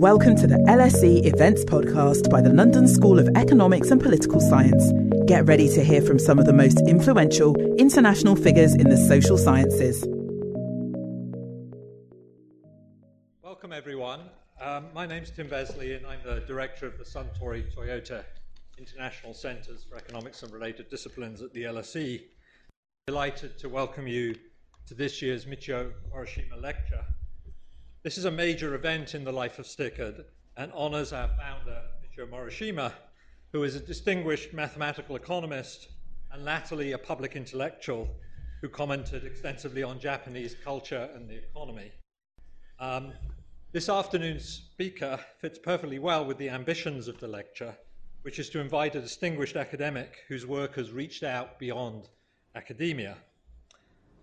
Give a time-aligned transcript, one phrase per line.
[0.00, 4.92] Welcome to the LSE Events Podcast by the London School of Economics and Political Science.
[5.26, 9.36] Get ready to hear from some of the most influential international figures in the social
[9.36, 10.02] sciences.
[13.42, 14.22] Welcome, everyone.
[14.58, 18.24] Um, my name's Tim Besley, and I'm the director of the Suntory Toyota
[18.78, 22.22] International Centres for Economics and Related Disciplines at the LSE.
[23.06, 24.34] Delighted to welcome you
[24.86, 27.04] to this year's Michio Morishima Lecture.
[28.02, 30.24] This is a major event in the life of STICERD
[30.56, 32.94] and honors our founder, Michio Morishima,
[33.52, 35.88] who is a distinguished mathematical economist
[36.32, 38.08] and latterly a public intellectual
[38.62, 41.92] who commented extensively on Japanese culture and the economy.
[42.78, 43.12] Um,
[43.72, 47.76] this afternoon's speaker fits perfectly well with the ambitions of the lecture,
[48.22, 52.08] which is to invite a distinguished academic whose work has reached out beyond
[52.54, 53.18] academia.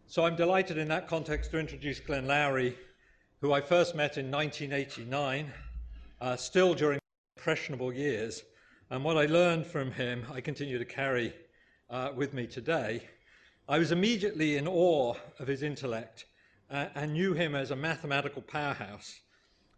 [0.08, 2.74] So I'm delighted in that context to introduce Glenn Loury,
[3.40, 5.52] who I first met in 1989,
[6.22, 7.00] uh, still during
[7.36, 8.42] impressionable years.
[8.90, 11.34] And what I learned from him, I continue to carry
[11.90, 13.04] uh, with me today.
[13.70, 16.26] I was immediately in awe of his intellect
[16.72, 19.20] uh, and knew him as a mathematical powerhouse.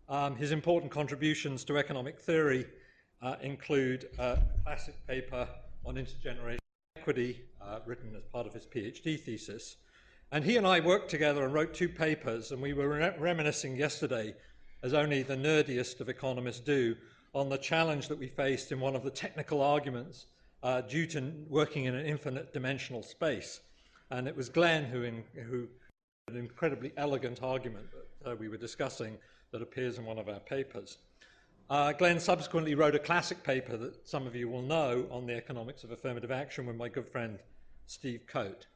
[0.08, 2.66] Um, his important contributions to economic theory
[3.22, 5.48] uh, include a classic paper
[5.86, 6.59] on intergenerational
[6.95, 9.76] equity, uh, written as part of his PhD thesis,
[10.31, 13.75] and he and I worked together and wrote two papers, and we were re- reminiscing
[13.75, 14.36] yesterday,
[14.83, 16.95] as only the nerdiest of economists do,
[17.33, 20.27] on the challenge that we faced in one of the technical arguments
[20.63, 23.61] uh, due to working in an infinite dimensional space.
[24.11, 25.67] And it was Glenn who, in, who
[26.27, 27.88] an incredibly elegant argument
[28.23, 29.17] that uh, we were discussing
[29.52, 30.97] that appears in one of our papers.
[31.69, 35.36] Uh, Glenn subsequently wrote a classic paper that some of you will know on the
[35.36, 37.39] economics of affirmative action with my good friend
[37.86, 38.67] Steve Coate.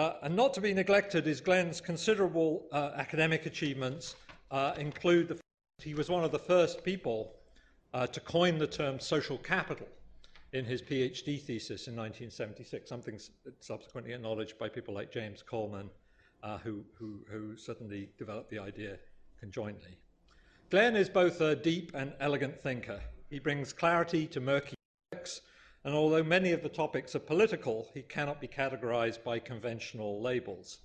[0.00, 4.16] Uh, and not to be neglected is Glenn's considerable uh, academic achievements
[4.50, 5.38] uh, include the
[5.82, 7.34] he was one of the first people
[7.92, 9.86] uh, to coin the term social capital
[10.54, 13.20] in his PhD thesis in 1976, something
[13.60, 15.90] subsequently acknowledged by people like James Coleman,
[16.42, 18.96] uh, who, who, who certainly developed the idea
[19.38, 19.98] conjointly.
[20.70, 23.00] Glenn is both a deep and elegant thinker.
[23.28, 24.76] He brings clarity to murky
[25.12, 25.42] topics
[25.84, 30.78] and although many of the topics are political, he cannot be categorized by conventional labels.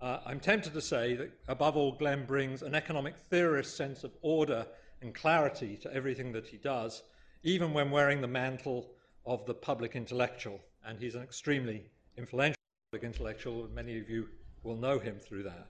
[0.00, 4.12] Uh, I'm tempted to say that, above all, Glenn brings an economic theorist sense of
[4.22, 4.66] order
[5.02, 7.02] and clarity to everything that he does,
[7.42, 8.92] even when wearing the mantle
[9.26, 10.60] of the public intellectual.
[10.84, 11.84] And he's an extremely
[12.16, 12.56] influential
[12.90, 14.28] public intellectual, and many of you
[14.62, 15.66] will know him through that.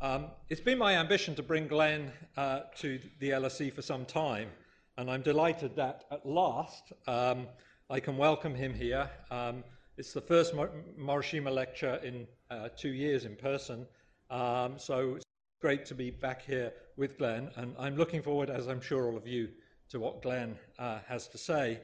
[0.00, 4.48] Um, it's been my ambition to bring Glenn uh, to the LSE for some time
[4.98, 7.46] and I'm delighted that at last um,
[7.88, 9.08] I can welcome him here.
[9.30, 9.62] Um,
[9.96, 13.86] it's the first Mor- Morishima lecture in uh, two years in person,
[14.28, 15.24] um, so it's
[15.60, 19.16] great to be back here with Glenn, and I'm looking forward, as I'm sure all
[19.16, 19.48] of you,
[19.90, 21.80] to what Glenn uh, has to say.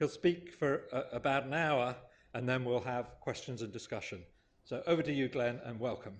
[0.00, 1.94] He'll speak for uh, about an hour,
[2.34, 4.22] and then we'll have questions and discussion.
[4.64, 6.14] So over to you, Glenn, and welcome.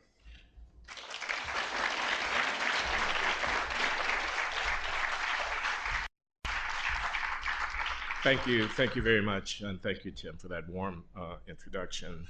[8.26, 8.66] Thank you.
[8.66, 9.60] Thank you very much.
[9.60, 12.26] And thank you, Tim, for that warm uh, introduction.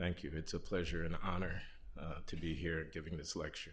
[0.00, 0.32] Thank you.
[0.34, 1.62] It's a pleasure and honor
[1.96, 3.70] uh, to be here giving this lecture.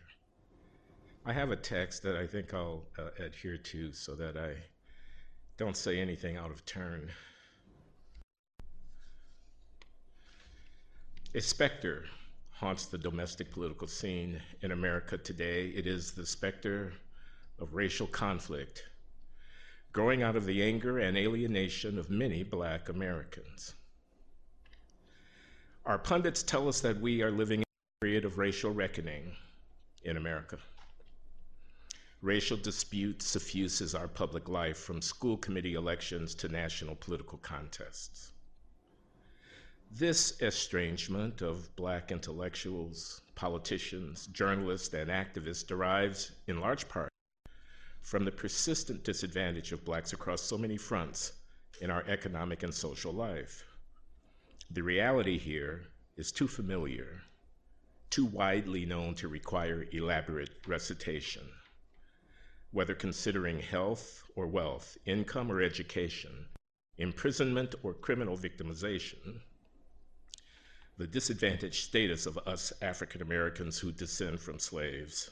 [1.25, 4.53] I have a text that I think I'll uh, adhere to so that I
[5.57, 7.09] don't say anything out of turn.
[11.33, 12.06] A specter
[12.51, 15.69] haunts the domestic political scene in America today.
[15.69, 16.94] It is the specter
[17.57, 18.83] of racial conflict
[19.94, 23.75] growing out of the anger and alienation of many black Americans.
[25.85, 29.35] Our pundits tell us that we are living in a period of racial reckoning
[30.03, 30.57] in America.
[32.22, 38.31] Racial dispute suffuses our public life from school committee elections to national political contests.
[39.91, 47.12] This estrangement of black intellectuals, politicians, journalists, and activists derives in large part
[48.01, 51.33] from the persistent disadvantage of blacks across so many fronts
[51.81, 53.63] in our economic and social life.
[54.71, 55.88] The reality here
[56.18, 57.21] is too familiar,
[58.09, 61.48] too widely known to require elaborate recitation.
[62.71, 66.47] Whether considering health or wealth, income or education,
[66.97, 69.42] imprisonment or criminal victimization,
[70.97, 75.31] the disadvantaged status of us African Americans who descend from slaves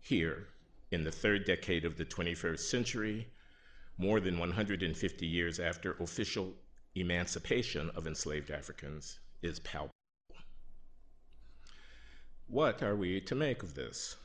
[0.00, 0.48] here
[0.92, 3.26] in the third decade of the 21st century,
[3.96, 6.52] more than 150 years after official
[6.94, 9.90] emancipation of enslaved Africans, is palpable.
[12.46, 14.16] What are we to make of this?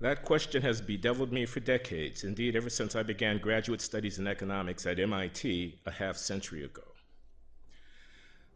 [0.00, 4.26] That question has bedeviled me for decades, indeed, ever since I began graduate studies in
[4.26, 6.84] economics at MIT a half century ago.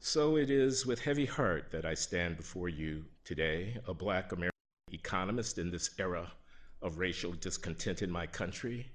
[0.00, 4.53] So it is with heavy heart that I stand before you today, a black American
[4.94, 6.32] economist in this era
[6.80, 8.92] of racial discontent in my country,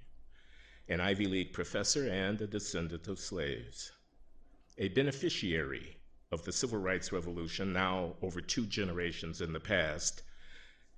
[0.87, 3.91] an Ivy League professor, and a descendant of slaves,
[4.77, 5.97] a beneficiary
[6.31, 10.23] of the civil rights revolution, now over two generations in the past,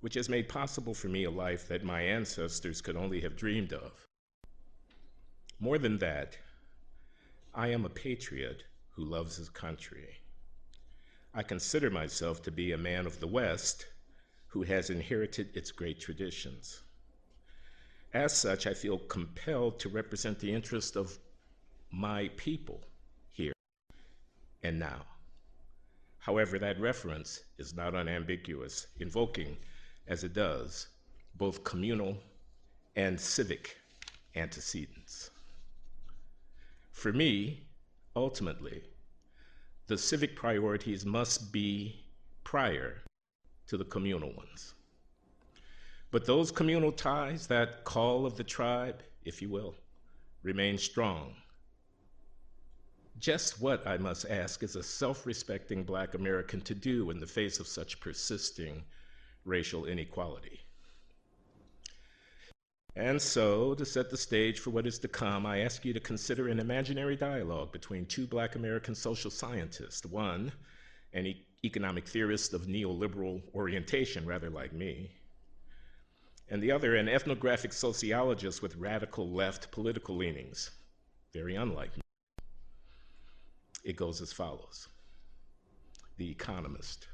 [0.02, 3.74] which has made possible for me a life that my ancestors could only have dreamed
[3.74, 4.08] of.
[5.60, 6.38] More than that,
[7.54, 10.18] I am a patriot who loves his country.
[11.34, 13.86] I consider myself to be a man of the West
[14.52, 16.82] who has inherited its great traditions.
[18.14, 21.18] As such, I feel compelled to represent the interest of
[21.90, 22.82] my people
[23.32, 23.54] here
[24.62, 25.06] and now.
[26.18, 29.56] However, that reference is not unambiguous, invoking,
[30.08, 30.88] as it does,
[31.36, 32.18] both communal
[32.98, 33.78] and civic
[34.36, 35.30] antecedents.
[36.92, 37.68] For me,
[38.18, 38.84] ultimately,
[39.88, 42.04] the civic priorities must be
[42.44, 43.02] prior
[43.72, 44.74] to the communal ones.
[46.12, 49.76] But those communal ties, that call of the tribe, if you will,
[50.44, 51.36] remain strong.
[53.18, 57.26] Just what, I must ask, is a self respecting Black American to do in the
[57.26, 58.84] face of such persisting
[59.46, 60.60] racial inequality?
[62.98, 66.02] And so, to set the stage for what is to come, I ask you to
[66.02, 70.06] consider an imaginary dialogue between two Black American social scientists.
[70.06, 70.52] One,
[71.14, 75.12] an e- economic theorist of neoliberal orientation, rather like me,
[76.50, 80.72] and the other, an ethnographic sociologist with radical left political leanings,
[81.34, 82.02] very unlike me.
[83.86, 84.90] It goes as follows
[86.18, 87.08] The Economist,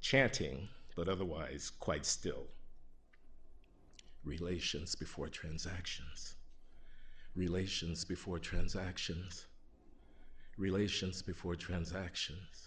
[0.00, 2.46] chanting, but otherwise quite still.
[4.22, 6.36] Relations before transactions.
[7.34, 9.46] Relations before transactions.
[10.56, 12.65] Relations before transactions.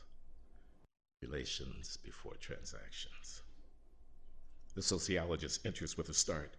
[1.22, 3.42] Relations before transactions.
[4.74, 6.56] The sociologist enters with a start.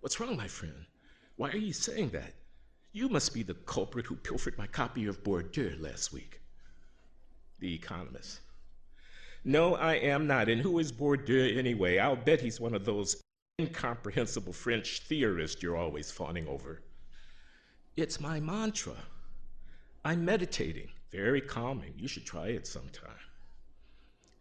[0.00, 0.84] What's wrong, my friend?
[1.36, 2.34] Why are you saying that?
[2.92, 6.42] You must be the culprit who pilfered my copy of Bourdieu last week.
[7.60, 8.40] The Economist.
[9.44, 10.50] No, I am not.
[10.50, 11.98] And who is Bourdieu anyway?
[11.98, 13.22] I'll bet he's one of those
[13.58, 16.82] incomprehensible French theorists you're always fawning over.
[17.96, 18.96] It's my mantra.
[20.04, 20.90] I'm meditating.
[21.10, 21.94] Very calming.
[21.96, 23.10] You should try it sometime.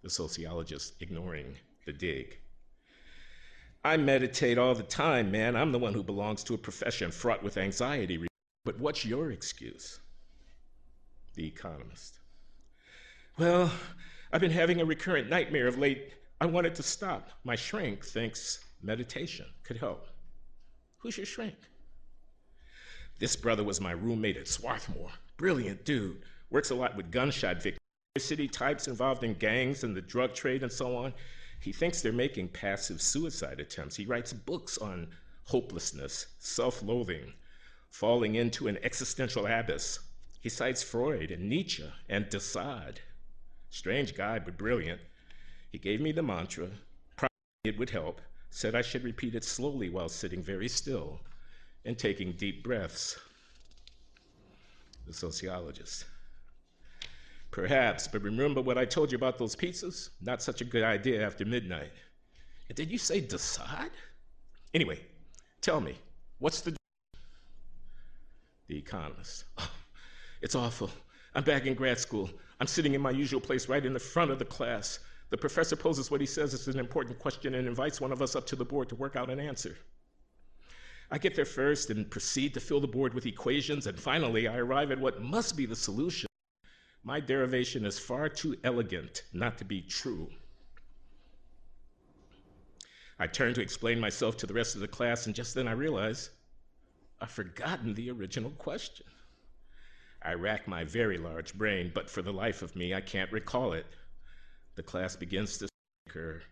[0.03, 1.55] The sociologist ignoring
[1.85, 2.39] the dig.
[3.83, 5.55] I meditate all the time, man.
[5.55, 8.27] I'm the one who belongs to a profession fraught with anxiety.
[8.63, 9.99] But what's your excuse?
[11.35, 12.19] The Economist.
[13.37, 13.71] Well,
[14.31, 16.13] I've been having a recurrent nightmare of late.
[16.39, 17.29] I wanted to stop.
[17.43, 20.07] My shrink thinks meditation could help.
[20.97, 21.55] Who's your shrink?
[23.17, 25.11] This brother was my roommate at Swarthmore.
[25.37, 26.23] Brilliant dude.
[26.49, 27.79] Works a lot with gunshot victims,
[28.19, 31.13] city types involved in gangs and the drug trade and so on.
[31.61, 33.95] He thinks they're making passive suicide attempts.
[33.95, 35.07] He writes books on
[35.45, 37.31] hopelessness, self loathing,
[37.89, 39.99] falling into an existential abyss.
[40.41, 42.99] He cites Freud and Nietzsche and de Sade.
[43.69, 44.99] Strange guy, but brilliant.
[45.71, 46.69] He gave me the mantra,
[47.15, 47.31] probably
[47.63, 48.19] it would help,
[48.49, 51.21] said I should repeat it slowly while sitting very still
[51.85, 53.17] and taking deep breaths.
[55.07, 56.03] The sociologist.
[57.51, 60.09] Perhaps, but remember what I told you about those pizzas?
[60.21, 61.91] Not such a good idea after midnight.
[62.69, 63.91] And did you say decide?
[64.73, 65.01] Anyway,
[65.59, 65.97] tell me,
[66.39, 66.71] what's the
[68.67, 69.43] the Economist.
[69.57, 69.69] Oh,
[70.41, 70.89] it's awful.
[71.35, 72.29] I'm back in grad school.
[72.61, 74.99] I'm sitting in my usual place right in the front of the class.
[75.29, 78.35] The professor poses what he says is an important question and invites one of us
[78.35, 79.77] up to the board to work out an answer.
[81.09, 84.57] I get there first and proceed to fill the board with equations, and finally I
[84.57, 86.30] arrive at what must be the solution.
[87.03, 90.29] My derivation is far too elegant not to be true.
[93.17, 95.73] I turn to explain myself to the rest of the class, and just then I
[95.73, 96.29] realize
[97.19, 99.05] I've forgotten the original question.
[100.23, 103.73] I rack my very large brain, but for the life of me, I can't recall
[103.73, 103.87] it.
[104.75, 105.69] The class begins to
[106.05, 106.43] snicker.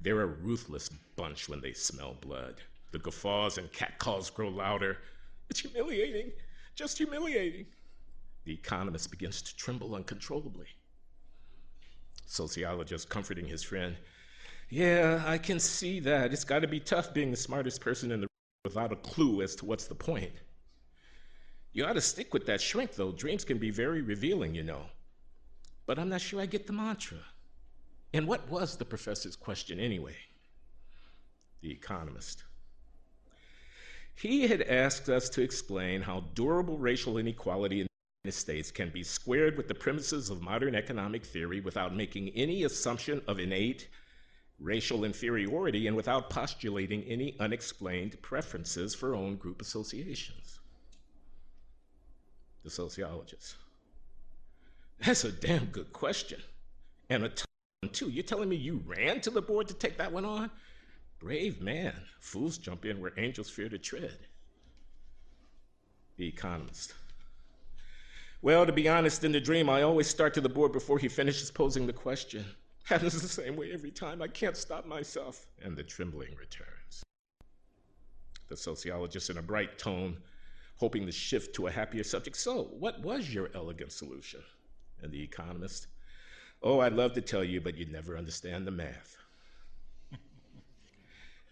[0.00, 2.60] They're a ruthless bunch when they smell blood.
[2.92, 4.98] The guffaws and catcalls grow louder.
[5.48, 6.32] It's humiliating,
[6.74, 7.66] just humiliating.
[8.44, 10.66] The economist begins to tremble uncontrollably.
[12.26, 13.96] Sociologist comforting his friend.
[14.68, 16.32] Yeah, I can see that.
[16.32, 19.42] It's got to be tough being the smartest person in the room without a clue
[19.42, 20.32] as to what's the point.
[21.72, 23.12] You ought to stick with that shrink, though.
[23.12, 24.82] Dreams can be very revealing, you know.
[25.86, 27.18] But I'm not sure I get the mantra.
[28.12, 30.16] And what was the professor's question anyway?
[31.62, 32.44] The Economist.
[34.14, 37.86] He had asked us to explain how durable racial inequality in
[38.24, 42.64] United States can be squared with the premises of modern economic theory without making any
[42.64, 43.88] assumption of innate
[44.58, 50.60] racial inferiority and without postulating any unexplained preferences for own group associations.
[52.62, 53.56] The sociologist.
[55.04, 56.40] That's a damn good question.
[57.10, 57.46] And a tough
[57.82, 58.08] one, too.
[58.08, 60.50] You're telling me you ran to the board to take that one on?
[61.18, 61.94] Brave man.
[62.20, 64.16] Fools jump in where angels fear to tread.
[66.16, 66.94] The Economist.
[68.44, 71.08] Well, to be honest, in the dream, I always start to the board before he
[71.08, 72.44] finishes posing the question.
[72.84, 74.20] Happens the same way every time.
[74.20, 75.46] I can't stop myself.
[75.62, 77.02] And the trembling returns.
[78.48, 80.18] The sociologist, in a bright tone,
[80.76, 82.36] hoping to shift to a happier subject.
[82.36, 84.42] So, what was your elegant solution?
[85.00, 85.86] And the economist,
[86.62, 89.16] oh, I'd love to tell you, but you'd never understand the math.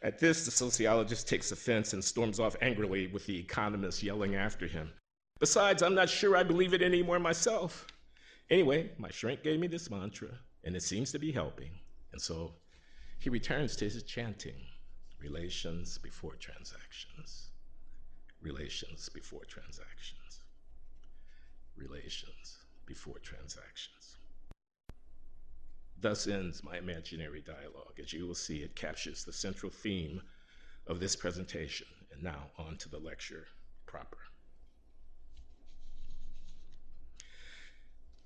[0.03, 4.67] At this, the sociologist takes offense and storms off angrily with the economist yelling after
[4.67, 4.93] him.
[5.43, 7.89] Besides, I'm not sure I believe it anymore myself.
[8.49, 10.29] Anyway, my shrink gave me this mantra,
[10.63, 11.73] and it seems to be helping.
[12.13, 12.55] And so
[13.19, 14.55] he returns to his chanting
[15.19, 17.51] relations before transactions,
[18.41, 20.43] relations before transactions,
[21.77, 24.19] relations before transactions.
[26.01, 27.99] Thus ends my imaginary dialogue.
[28.01, 30.23] As you will see, it captures the central theme
[30.87, 31.89] of this presentation.
[32.13, 33.49] And now on to the lecture
[33.87, 34.19] proper.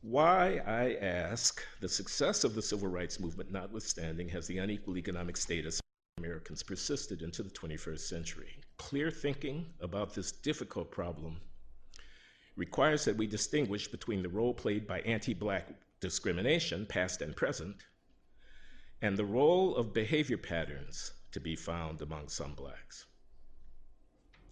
[0.09, 5.37] Why, I ask, the success of the civil rights movement notwithstanding, has the unequal economic
[5.37, 8.61] status of Americans persisted into the 21st century?
[8.77, 11.41] Clear thinking about this difficult problem
[12.55, 17.85] requires that we distinguish between the role played by anti Black discrimination, past and present,
[19.03, 23.07] and the role of behavior patterns to be found among some Blacks.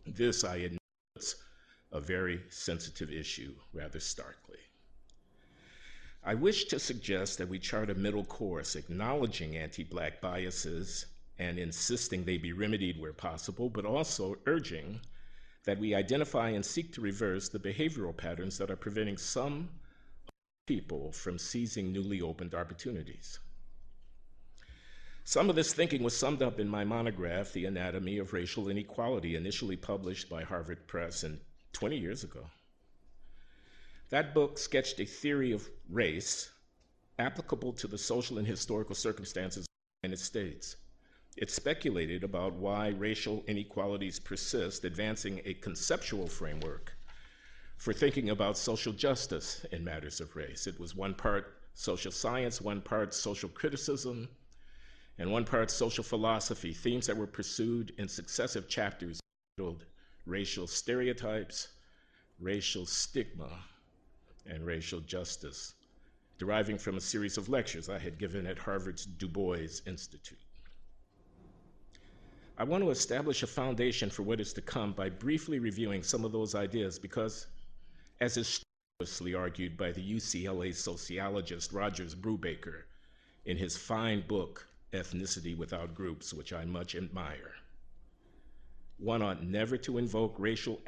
[0.05, 0.81] This, I admit,
[1.15, 1.37] is
[1.93, 4.59] a very sensitive issue, rather starkly.
[6.27, 11.05] I wish to suggest that we chart a middle course, acknowledging anti Black biases
[11.39, 15.01] and insisting they be remedied where possible, but also urging
[15.65, 19.69] that we identify and seek to reverse the behavioral patterns that are preventing some
[20.67, 23.39] people from seizing newly opened opportunities.
[25.25, 29.37] Some of this thinking was summed up in my monograph, The Anatomy of Racial Inequality,
[29.37, 31.41] initially published by Harvard Press in
[31.75, 32.47] 20 years ago.
[34.11, 36.51] That book sketched a theory of race
[37.19, 39.67] applicable to the social and historical circumstances of
[40.03, 40.77] the United States.
[41.37, 46.97] It speculated about why racial inequalities persist, advancing a conceptual framework
[47.77, 50.67] for thinking about social justice in matters of race.
[50.67, 54.29] It was one part social science, one part social criticism,
[55.19, 59.21] and one part social philosophy, themes that were pursued in successive chapters
[59.57, 59.85] titled
[60.27, 61.69] Racial Stereotypes,
[62.39, 63.65] Racial Stigma,
[64.47, 65.75] and Racial Justice,
[66.39, 70.39] deriving from a series of lectures I had given at Harvard's Du Bois Institute.
[72.57, 76.25] I want to establish a foundation for what is to come by briefly reviewing some
[76.25, 77.49] of those ideas because,
[78.21, 78.63] as is
[79.01, 82.85] strenuously argued by the UCLA sociologist Rogers Brubaker
[83.45, 87.55] in his fine book, Ethnicity Without Groups, which I much admire,
[88.99, 90.81] one ought never to invoke racial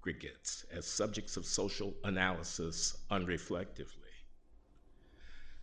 [0.00, 4.14] aggregates as subjects of social analysis unreflectively.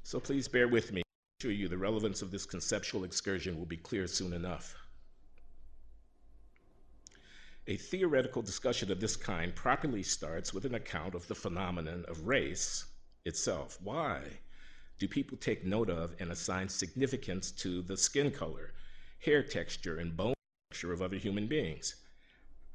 [0.04, 1.02] So please bear with me.
[1.02, 4.76] I assure you the relevance of this conceptual excursion will be clear soon enough.
[7.68, 12.26] A theoretical discussion of this kind properly starts with an account of the phenomenon of
[12.28, 12.86] race
[13.26, 13.78] itself.
[13.84, 14.22] Why
[15.00, 18.74] do people take note of and assign significance to the skin color,
[19.20, 20.34] hair texture, and bone
[20.72, 21.96] structure of other human beings?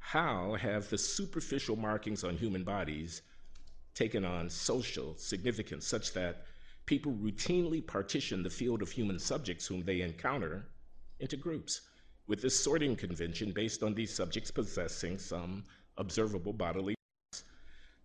[0.05, 3.21] How have the superficial markings on human bodies
[3.95, 6.45] taken on social significance such that
[6.85, 10.67] people routinely partition the field of human subjects whom they encounter
[11.19, 11.81] into groups?
[12.27, 15.63] with this sorting convention based on these subjects possessing some
[15.97, 16.95] observable bodily
[17.31, 17.43] traits.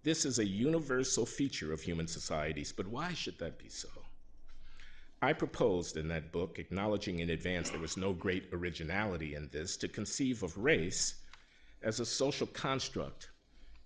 [0.02, 3.88] This is a universal feature of human societies, but why should that be so?
[5.20, 9.76] I proposed in that book, acknowledging in advance there was no great originality in this,
[9.78, 11.14] to conceive of race
[11.82, 13.30] as a social construct,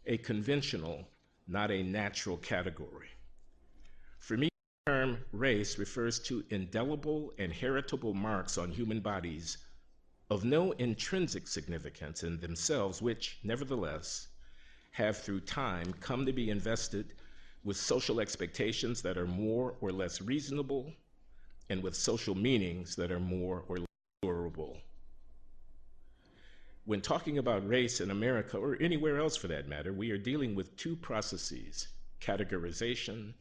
[0.07, 1.07] a conventional,
[1.47, 3.09] not a natural category.
[4.19, 4.49] For me,
[4.87, 9.59] the term race refers to indelible and heritable marks on human bodies
[10.31, 14.29] of no intrinsic significance in themselves, which, nevertheless,
[14.93, 17.15] have through time come to be invested
[17.65, 20.93] with social expectations that are more or less reasonable
[21.71, 23.87] and with social meanings that are more or less
[24.23, 24.82] durable.
[26.85, 30.55] When talking about race in America, or anywhere else for that matter, we are dealing
[30.55, 31.89] with two processes
[32.21, 33.33] categorization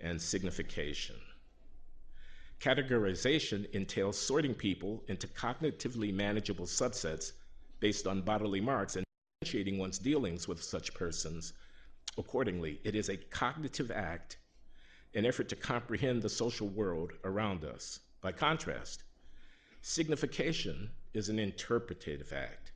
[0.00, 1.16] and signification.
[2.60, 7.32] Categorization entails sorting people into cognitively manageable subsets
[7.80, 9.04] based on bodily marks and
[9.40, 11.52] differentiating one's dealings with such persons
[12.16, 12.80] accordingly.
[12.84, 14.38] It is a cognitive act,
[15.14, 18.00] an effort to comprehend the social world around us.
[18.20, 19.04] By contrast,
[19.80, 22.72] signification is an interpretative act,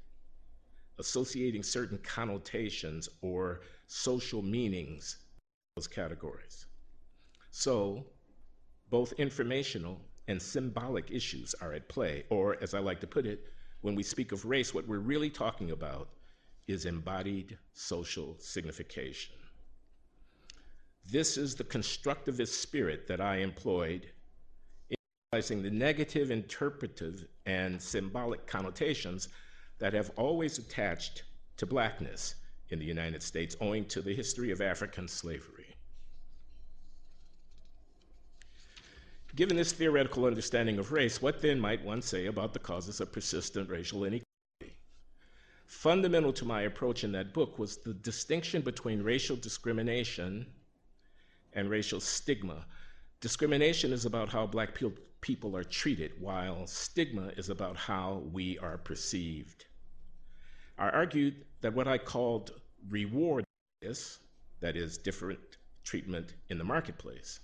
[0.99, 5.19] associating certain connotations or social meanings
[5.77, 6.67] those categories.
[7.51, 8.05] So,
[8.91, 13.47] both informational and symbolic issues are at play, or as I like to put it,
[13.81, 16.09] when we speak of race, what we're really talking about
[16.69, 19.35] is embodied social signification.
[21.11, 24.13] This is the constructivist spirit that I employed
[25.33, 29.31] the negative interpretive and symbolic connotations
[29.79, 31.23] that have always attached
[31.57, 32.35] to blackness
[32.69, 35.75] in the United States owing to the history of African slavery.
[39.35, 43.11] Given this theoretical understanding of race, what then might one say about the causes of
[43.11, 44.77] persistent racial inequality?
[45.67, 50.45] Fundamental to my approach in that book was the distinction between racial discrimination
[51.55, 52.67] and racial stigma.
[53.23, 54.91] Discrimination is about how black pe-
[55.23, 59.65] people are treated, while stigma is about how we are perceived.
[60.77, 62.61] I argued that what I called
[62.91, 63.45] reward
[63.81, 64.19] bias,
[64.61, 65.39] that is, different
[65.85, 67.41] treatment in the marketplace,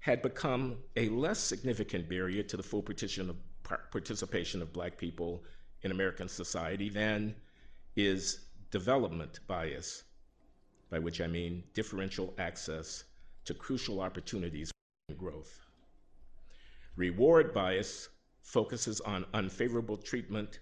[0.00, 5.44] had become a less significant barrier to the full participation of black people
[5.82, 7.34] in American society than
[7.96, 10.04] is development bias,
[10.90, 13.04] by which I mean differential access
[13.44, 14.70] to crucial opportunities
[15.08, 15.65] for growth.
[16.96, 18.08] Reward bias
[18.40, 20.60] focuses on unfavorable treatment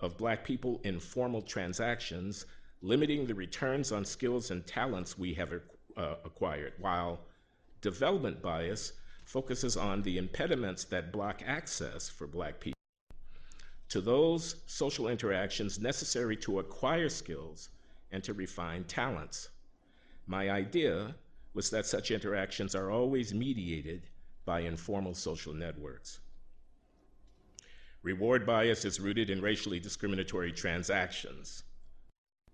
[0.00, 2.44] of Black people in formal transactions,
[2.82, 5.52] limiting the returns on skills and talents we have
[5.96, 7.20] uh, acquired, while
[7.80, 8.92] development bias
[9.24, 12.78] focuses on the impediments that block access for Black people
[13.88, 17.70] to those social interactions necessary to acquire skills
[18.10, 19.48] and to refine talents.
[20.26, 21.14] My idea
[21.54, 24.08] was that such interactions are always mediated
[24.44, 26.20] by informal social networks.
[28.02, 31.62] Reward bias is rooted in racially discriminatory transactions.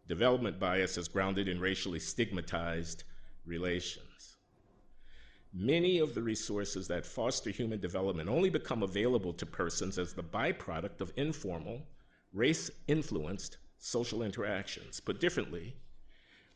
[0.06, 3.04] Development bias is grounded in racially stigmatized
[3.46, 4.36] relations.
[5.54, 10.22] Many of the resources that foster human development only become available to persons as the
[10.22, 11.86] byproduct of informal,
[12.34, 15.00] race influenced social interactions.
[15.00, 15.74] Put differently,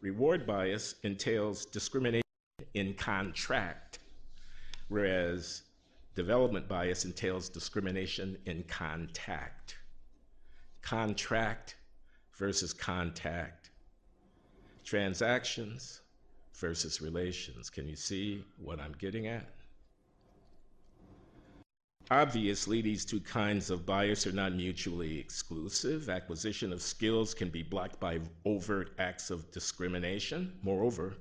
[0.02, 2.22] reward bias entails discrimination
[2.74, 4.00] in contract,
[4.92, 5.62] whereas
[6.14, 9.76] development bias entails discrimination in contact.
[10.82, 11.76] Contract
[12.36, 13.70] versus contact.
[14.84, 16.02] Transactions
[16.56, 17.70] versus relations.
[17.70, 19.46] Can you see what I'm getting at?
[22.10, 26.10] Obviously, these two kinds of bias are not mutually exclusive.
[26.10, 30.52] Acquisition of skills can be blocked by overt acts of discrimination.
[30.62, 31.14] Moreover,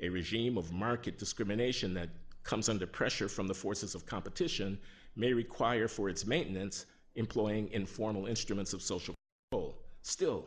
[0.00, 2.08] a regime of market discrimination that
[2.44, 4.78] comes under pressure from the forces of competition
[5.16, 9.14] may require for its maintenance employing informal instruments of social
[9.50, 9.76] control.
[10.02, 10.46] Still,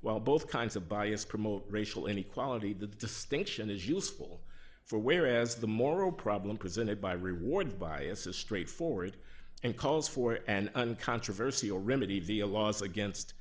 [0.00, 4.42] while both kinds of bias promote racial inequality, the distinction is useful.
[4.84, 9.16] For whereas the moral problem presented by reward bias is straightforward
[9.62, 13.32] and calls for an uncontroversial remedy via laws against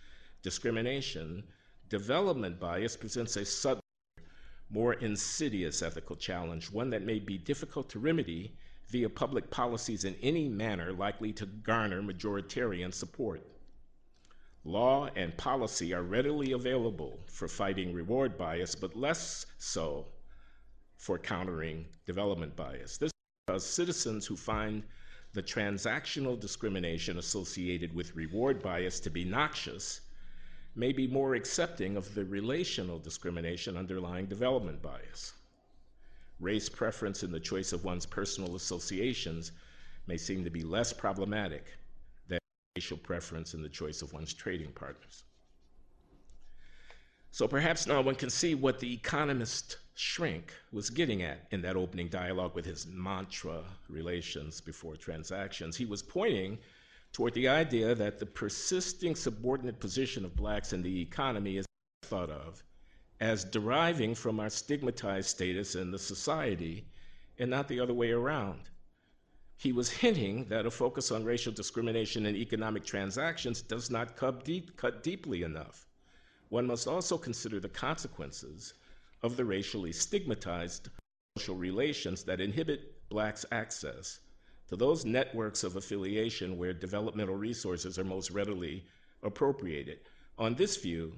[0.42, 1.44] discrimination,
[1.90, 3.83] development bias presents a subtle
[4.74, 8.58] more insidious ethical challenge, one that may be difficult to remedy
[8.88, 13.42] via public policies in any manner likely to garner majoritarian support.
[14.66, 20.08] Law and policy are readily available for fighting reward bias, but less so
[20.98, 22.98] for countering development bias.
[22.98, 23.14] This is
[23.46, 24.82] because citizens who find
[25.34, 30.02] the transactional discrimination associated with reward bias to be noxious
[30.76, 35.34] may be more accepting of the relational discrimination underlying development bias.
[36.40, 39.52] Race preference in the choice of one's personal associations
[40.08, 41.66] may seem to be less problematic
[42.28, 42.40] than
[42.76, 45.24] racial preference in the choice of one's trading partners.
[47.32, 51.76] So perhaps now one can see what the economist Shrink was getting at in that
[51.76, 55.76] opening dialogue with his mantra relations before transactions.
[55.76, 56.58] He was pointing
[57.14, 61.66] toward the idea that the persisting subordinate position of blacks in the economy is
[62.02, 62.64] thought of
[63.22, 66.86] as deriving from our stigmatized status in the society
[67.38, 68.70] and not the other way around.
[69.58, 74.44] he was hinting that a focus on racial discrimination in economic transactions does not cut,
[74.44, 75.88] deep, cut deeply enough.
[76.50, 78.74] One must also consider the consequences
[79.22, 80.90] of the racially stigmatized
[81.38, 84.20] social relations that inhibit blacks' access
[84.74, 88.84] to those networks of affiliation where developmental resources are most readily
[89.22, 90.00] appropriated.
[90.40, 91.14] On this view,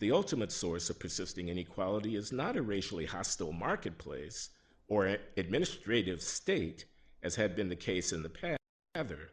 [0.00, 4.50] the ultimate source of persisting inequality is not a racially hostile marketplace
[4.88, 6.84] or an administrative state,
[7.22, 8.58] as had been the case in the past.
[8.94, 9.30] Rather,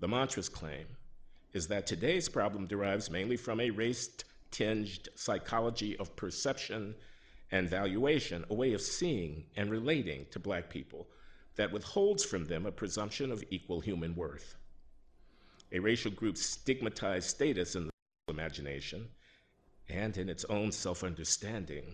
[0.00, 0.84] the mantra's claim
[1.54, 4.10] is that today's problem derives mainly from a race
[4.50, 6.94] tinged psychology of perception
[7.50, 11.06] and valuation, a way of seeing and relating to Black people
[11.60, 14.56] that withholds from them a presumption of equal human worth.
[15.72, 17.90] A racial group's stigmatized status in the
[18.32, 19.06] imagination
[19.86, 21.84] and in its own self understanding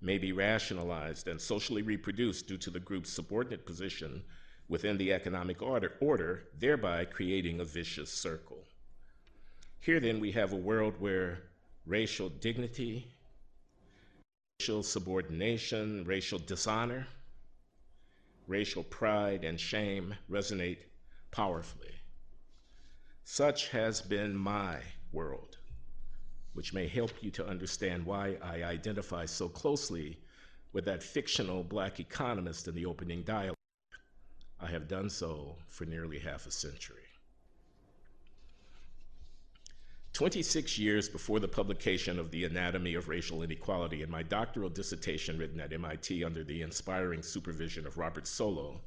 [0.00, 4.22] may be rationalized and socially reproduced due to the group's subordinate position
[4.68, 8.62] within the economic order, order, thereby creating a vicious circle.
[9.80, 11.40] Here, then, we have a world where
[11.86, 13.08] racial dignity,
[14.60, 17.08] racial subordination, racial dishonor,
[18.50, 20.78] racial pride, and shame resonate
[21.30, 21.94] powerfully.
[23.24, 24.80] Such has been my
[25.12, 25.56] world
[26.52, 30.18] which may help you to understand why I identify so closely
[30.72, 33.56] with that fictional black economist in the opening dialogue.
[34.60, 36.99] I have done so for nearly half a century.
[40.12, 45.38] 26 years before the publication of The Anatomy of Racial Inequality in my doctoral dissertation
[45.38, 48.80] written at MIT under the inspiring supervision of Robert Solow,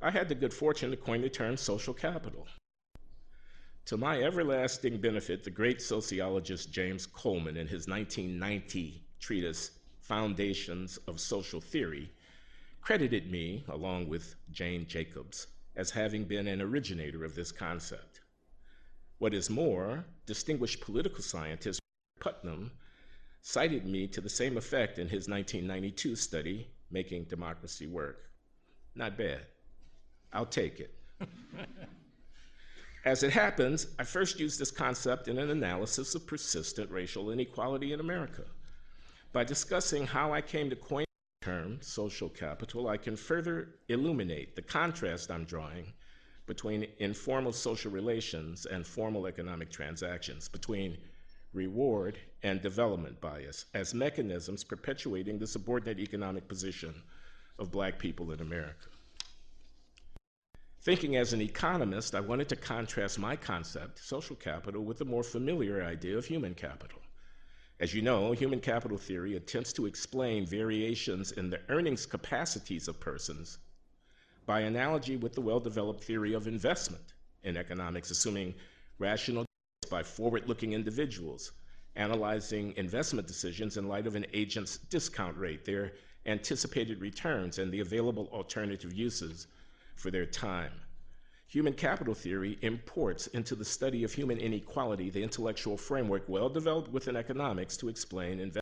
[0.00, 2.48] I had the good fortune to coin the term social capital.
[3.86, 11.20] To my everlasting benefit, the great sociologist James Coleman, in his 1990 treatise, Foundations of
[11.20, 12.10] Social Theory,
[12.80, 18.11] credited me, along with Jane Jacobs, as having been an originator of this concept.
[19.22, 21.78] What is more, distinguished political scientist
[22.18, 22.72] Putnam
[23.40, 28.28] cited me to the same effect in his 1992 study, Making Democracy Work.
[28.96, 29.46] Not bad.
[30.32, 30.92] I'll take it.
[33.04, 37.92] As it happens, I first used this concept in an analysis of persistent racial inequality
[37.92, 38.42] in America.
[39.32, 41.04] By discussing how I came to coin
[41.40, 45.92] the term social capital, I can further illuminate the contrast I'm drawing
[46.46, 50.98] between informal social relations and formal economic transactions, between
[51.52, 56.94] reward and development bias as mechanisms perpetuating the subordinate economic position
[57.58, 58.88] of black people in America.
[60.80, 65.22] Thinking as an economist, I wanted to contrast my concept, social capital, with the more
[65.22, 66.98] familiar idea of human capital.
[67.78, 72.98] As you know, human capital theory attempts to explain variations in the earnings capacities of
[72.98, 73.58] persons
[74.46, 78.54] by analogy with the well developed theory of investment in economics, assuming
[78.98, 79.44] rational
[79.90, 81.52] by forward looking individuals,
[81.96, 85.92] analyzing investment decisions in light of an agent's discount rate, their
[86.26, 89.46] anticipated returns, and the available alternative uses
[89.96, 90.72] for their time.
[91.48, 96.90] Human capital theory imports into the study of human inequality the intellectual framework well developed
[96.90, 98.61] within economics to explain investment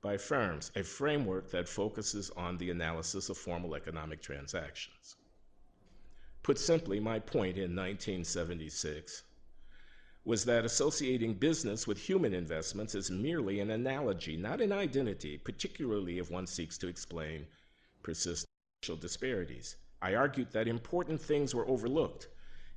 [0.00, 5.16] by firms, a framework that focuses on the analysis of formal economic transactions.
[6.42, 9.24] Put simply, my point in 1976
[10.24, 16.18] was that associating business with human investments is merely an analogy, not an identity, particularly
[16.18, 17.46] if one seeks to explain
[18.02, 18.48] persistent
[18.82, 19.76] racial disparities.
[20.00, 22.28] I argued that important things were overlooked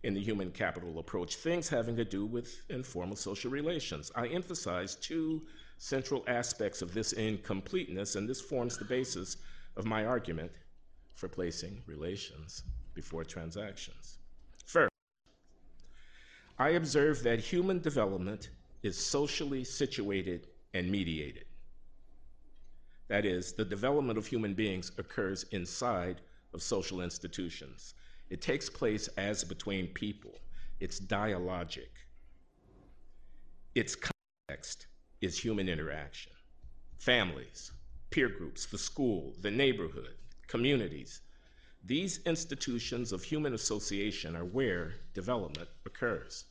[0.03, 4.11] in the human capital approach, things having to do with informal social relations.
[4.15, 5.45] I emphasized two
[5.81, 9.37] central aspects of this incompleteness, and this forms the basis
[9.77, 10.51] of my argument
[11.15, 12.61] for placing relations
[12.93, 14.19] before transactions.
[14.67, 14.91] First,
[16.59, 18.51] I observe that human development
[18.83, 21.45] is socially situated and mediated.
[23.07, 26.21] That is, the development of human beings occurs inside
[26.53, 27.95] of social institutions.
[28.29, 30.37] It takes place as between people,
[30.79, 31.89] it's dialogic.
[33.73, 34.85] Its context
[35.21, 36.31] is human interaction.
[36.97, 37.71] Families,
[38.09, 40.15] peer groups, the school, the neighborhood,
[40.47, 41.21] communities.
[41.85, 46.45] These institutions of human association are where development occurs.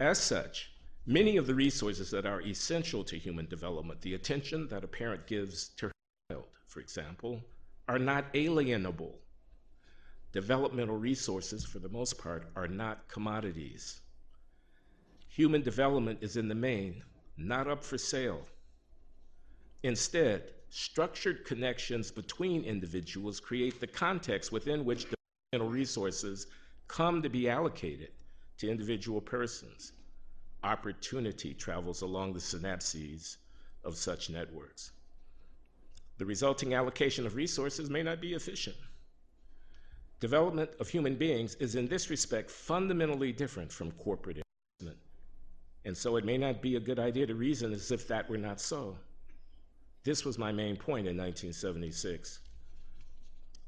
[0.00, 0.72] As such,
[1.06, 5.26] many of the resources that are essential to human development, the attention that a parent
[5.26, 5.92] gives to her
[6.30, 7.40] child, for example,
[7.88, 9.14] are not alienable.
[10.32, 14.00] Developmental resources, for the most part, are not commodities.
[15.28, 17.02] Human development is in the main
[17.36, 18.42] not up for sale.
[19.82, 25.06] Instead, structured connections between individuals create the context within which
[25.52, 26.46] developmental resources
[26.88, 28.10] come to be allocated
[28.58, 29.92] to individual persons.
[30.62, 33.38] Opportunity travels along the synapses
[33.84, 34.92] of such networks.
[36.18, 38.76] The resulting allocation of resources may not be efficient.
[40.20, 44.41] Development of human beings is in this respect fundamentally different from corporate.
[45.84, 48.38] And so it may not be a good idea to reason as if that were
[48.38, 48.96] not so.
[50.04, 52.40] This was my main point in 1976.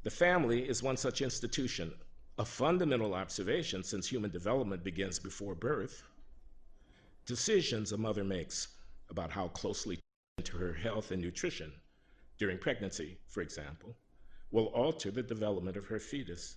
[0.03, 1.95] The family is one such institution,
[2.39, 6.03] a fundamental observation since human development begins before birth.
[7.27, 8.69] Decisions a mother makes
[9.11, 9.99] about how closely
[10.43, 11.73] to her health and nutrition
[12.39, 13.97] during pregnancy, for example,
[14.51, 16.57] will alter the development of her fetus.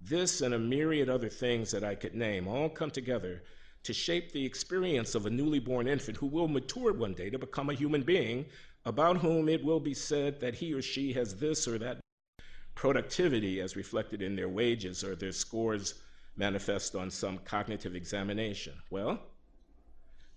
[0.00, 3.42] This and a myriad other things that I could name all come together
[3.88, 7.38] to shape the experience of a newly born infant who will mature one day to
[7.38, 8.44] become a human being
[8.84, 11.98] about whom it will be said that he or she has this or that
[12.74, 16.02] productivity as reflected in their wages or their scores
[16.36, 18.74] manifest on some cognitive examination.
[18.90, 19.20] Well,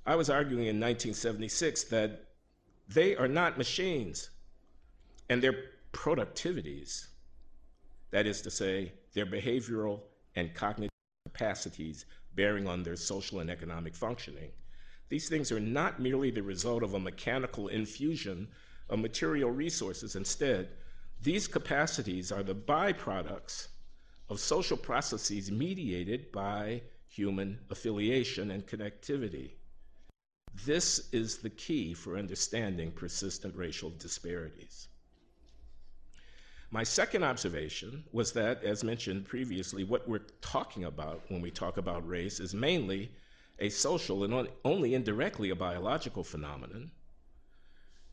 [0.06, 2.24] I was arguing in 1976 that
[2.88, 4.30] they are not machines
[5.30, 5.56] and their
[5.92, 7.08] productivities,
[8.12, 10.00] that is to say, their behavioral
[10.38, 10.90] and cognitive
[11.26, 14.52] capacities bearing on their social and economic functioning.
[15.10, 18.48] These things are not merely the result of a mechanical infusion
[18.90, 20.16] of material resources.
[20.16, 20.70] Instead,
[21.22, 23.68] these capacities are the byproducts
[24.30, 29.52] of social processes mediated by human affiliation and connectivity.
[30.66, 34.88] This is the key for understanding persistent racial disparities.
[36.74, 41.76] My second observation was that, as mentioned previously, what we're talking about when we talk
[41.76, 43.12] about race is mainly
[43.60, 46.90] a social and only indirectly a biological phenomenon.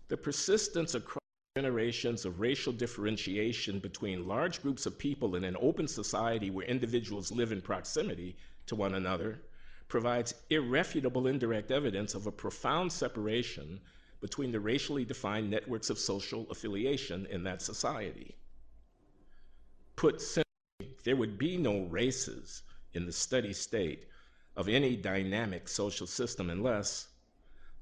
[0.08, 1.22] The persistence across
[1.54, 7.30] generations of racial differentiation between large groups of people in an open society where individuals
[7.30, 9.40] live in proximity to one another
[9.86, 13.80] provides irrefutable indirect evidence of a profound separation
[14.20, 18.34] between the racially defined networks of social affiliation in that society.
[19.98, 24.06] Put simply, there would be no races in the steady state
[24.54, 27.08] of any dynamic social system unless,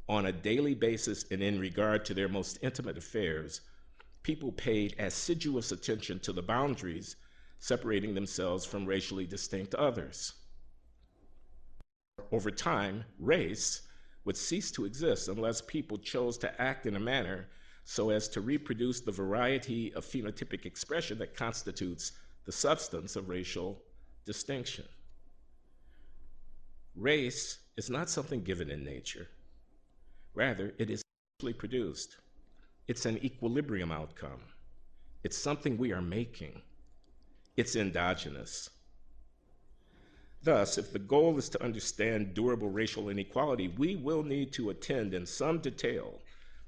[0.09, 3.61] on a daily basis and in regard to their most intimate affairs,
[4.23, 7.17] people paid assiduous attention to the boundaries
[7.59, 10.33] separating themselves from racially distinct others.
[12.33, 13.83] Over time, race
[14.25, 17.51] would cease to exist unless people chose to act in a manner
[17.89, 22.13] so as to reproduce the variety of phenotypic expression that constitutes
[22.45, 23.81] the substance of racial
[24.25, 24.85] distinction.
[26.97, 29.29] Race is not something given in nature.
[30.35, 31.01] Rather, it is
[31.59, 32.17] produced.
[32.89, 34.41] It's an equilibrium outcome.
[35.23, 36.61] It's something we are making.
[37.57, 38.69] It's endogenous.
[40.43, 45.15] Thus, if the goal is to understand durable racial inequality, we will need to attend
[45.15, 46.21] in some detail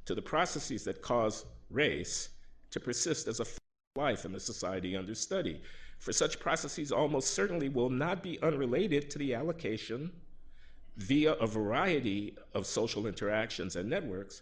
[0.09, 2.31] to the processes that cause race
[2.71, 3.47] to persist as a
[3.95, 5.61] life in the society under study.
[5.99, 10.11] For such processes almost certainly will not be unrelated to the allocation
[10.97, 14.41] via a variety of social interactions and networks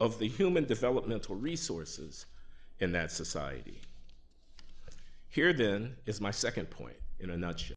[0.00, 2.26] of the human developmental resources
[2.80, 3.80] in that society.
[5.28, 7.76] Here then is my second point in a nutshell.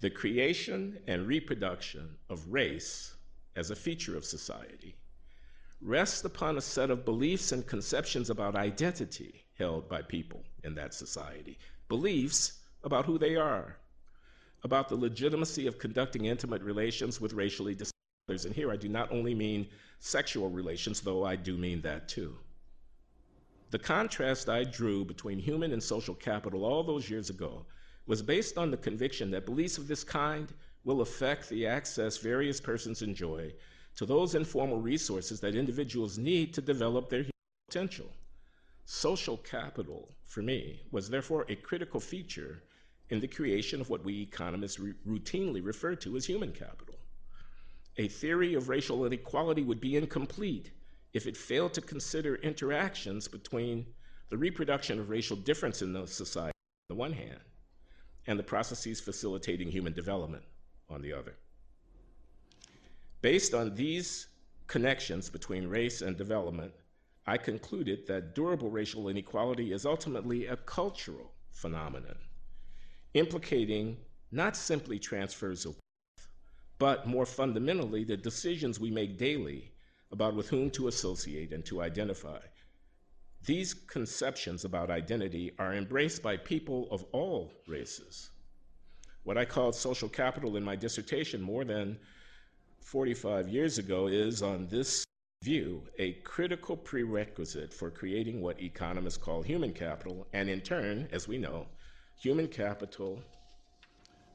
[0.00, 3.16] The creation and reproduction of race
[3.54, 4.96] as a feature of society
[5.82, 10.92] rests upon a set of beliefs and conceptions about identity held by people in that
[10.92, 13.76] society, beliefs about who they are,
[14.62, 17.94] about the legitimacy of conducting intimate relations with racially distinct
[18.28, 18.44] others.
[18.44, 19.66] And here I do not only mean
[20.00, 22.36] sexual relations, though I do mean that too.
[23.70, 27.64] The contrast I drew between human and social capital all those years ago
[28.06, 30.52] was based on the conviction that beliefs of this kind
[30.84, 33.52] will affect the access various persons enjoy
[33.96, 37.26] to those informal resources that individuals need to develop their
[37.68, 38.06] potential.
[38.84, 42.62] Social capital, for me, was therefore a critical feature
[43.10, 46.96] in the creation of what we economists routinely refer to as human capital.
[47.98, 50.70] A theory of racial inequality would be incomplete
[51.12, 53.84] if it failed to consider interactions between
[54.30, 56.54] the reproduction of racial difference in the society
[56.88, 57.40] on the one hand
[58.26, 60.44] and the processes facilitating human development
[60.88, 61.34] on the other.
[63.22, 64.28] Based on these
[64.66, 66.72] connections between race and development,
[67.26, 72.16] I concluded that durable racial inequality is ultimately a cultural phenomenon,
[73.14, 73.98] implicating
[74.32, 76.28] not simply transfers of wealth,
[76.78, 79.72] but more fundamentally, the decisions we make daily
[80.12, 82.40] about with whom to associate and to identify
[83.44, 88.30] These conceptions about identity are embraced by people of all races.
[89.24, 91.98] What I called social capital in my dissertation more than
[92.82, 95.04] 45 years ago is, on this
[95.42, 101.28] view, a critical prerequisite for creating what economists call human capital, and in turn, as
[101.28, 101.66] we know,
[102.20, 103.22] human capital,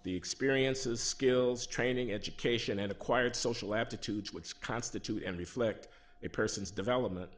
[0.03, 5.87] the experiences, skills, training, education, and acquired social aptitudes which constitute and reflect
[6.23, 7.29] a person's development,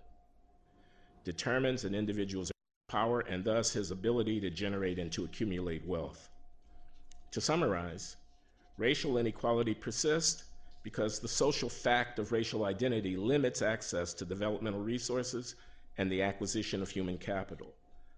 [1.23, 2.51] determines an individual's
[2.87, 6.29] power and thus his ability to generate and to accumulate wealth.
[7.31, 8.15] To summarize,
[8.77, 10.45] racial inequality persists
[10.87, 15.55] because the social fact of racial identity limits access to developmental resources
[15.97, 17.73] and the acquisition of human capital.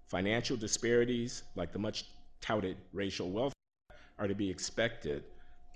[0.07, 2.05] Financial disparities, like the much
[2.41, 3.53] touted racial wealth,
[4.19, 5.23] are to be expected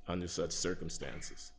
[0.07, 1.51] under such circumstances.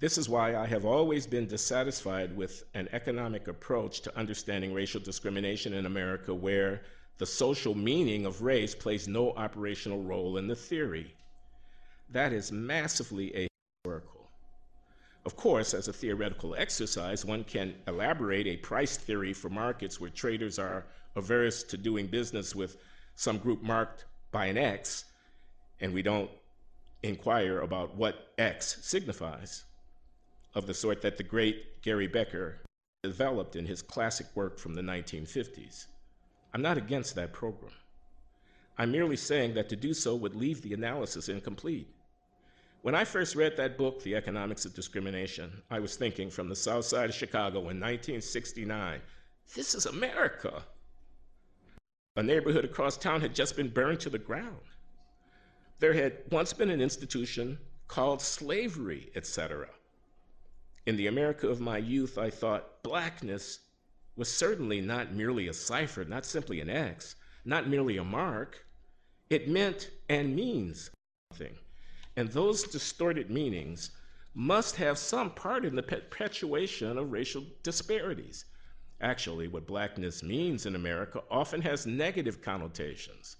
[0.00, 5.02] This is why I have always been dissatisfied with an economic approach to understanding racial
[5.02, 6.80] discrimination in America where
[7.18, 11.14] the social meaning of race plays no operational role in the theory.
[12.10, 13.48] That is massively
[13.86, 14.26] ahistorical.
[15.26, 20.10] Of course, as a theoretical exercise, one can elaborate a price theory for markets where
[20.10, 20.86] traders are
[21.16, 22.76] averse to doing business with
[23.16, 25.06] some group marked by an X,
[25.80, 26.30] and we don't
[27.02, 29.64] inquire about what X signifies,
[30.54, 32.60] of the sort that the great Gary Becker
[33.02, 35.86] developed in his classic work from the 1950s.
[36.52, 37.72] I'm not against that program.
[38.78, 41.93] I'm merely saying that to do so would leave the analysis incomplete.
[42.84, 46.54] When I first read that book, The Economics of Discrimination, I was thinking from the
[46.54, 49.00] south side of Chicago in 1969,
[49.54, 50.62] this is America.
[52.16, 54.60] A neighborhood across town had just been burned to the ground.
[55.78, 59.70] There had once been an institution called slavery, etc.
[60.84, 63.60] In the America of my youth, I thought blackness
[64.14, 67.16] was certainly not merely a cipher, not simply an X,
[67.46, 68.62] not merely a mark.
[69.30, 70.90] It meant and means
[71.32, 71.56] something.
[72.16, 73.90] And those distorted meanings
[74.34, 78.44] must have some part in the perpetuation of racial disparities.
[79.00, 83.36] Actually, what blackness means in America often has negative connotations.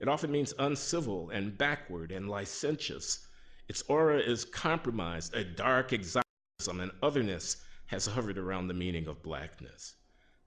[0.00, 3.26] It often means uncivil and backward and licentious.
[3.68, 9.22] Its aura is compromised, a dark exoticism and otherness has hovered around the meaning of
[9.22, 9.94] blackness.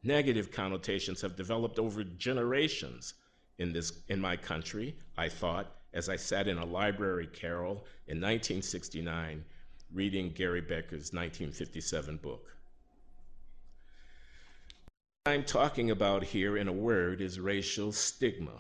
[0.04, 3.14] Negative connotations have developed over generations
[3.58, 8.20] in, this, in my country, I thought, as I sat in a library carrel in
[8.20, 9.44] 1969
[9.94, 12.52] reading Gary Becker's 1957 book.
[15.24, 18.60] What I'm talking about here in a word is racial stigma.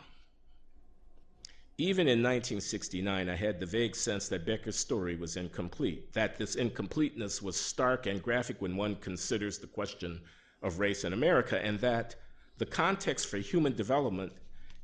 [1.77, 6.55] Even in 1969, I had the vague sense that Becker's story was incomplete, that this
[6.55, 10.21] incompleteness was stark and graphic when one considers the question
[10.63, 12.15] of race in America, and that
[12.59, 14.31] the context for human development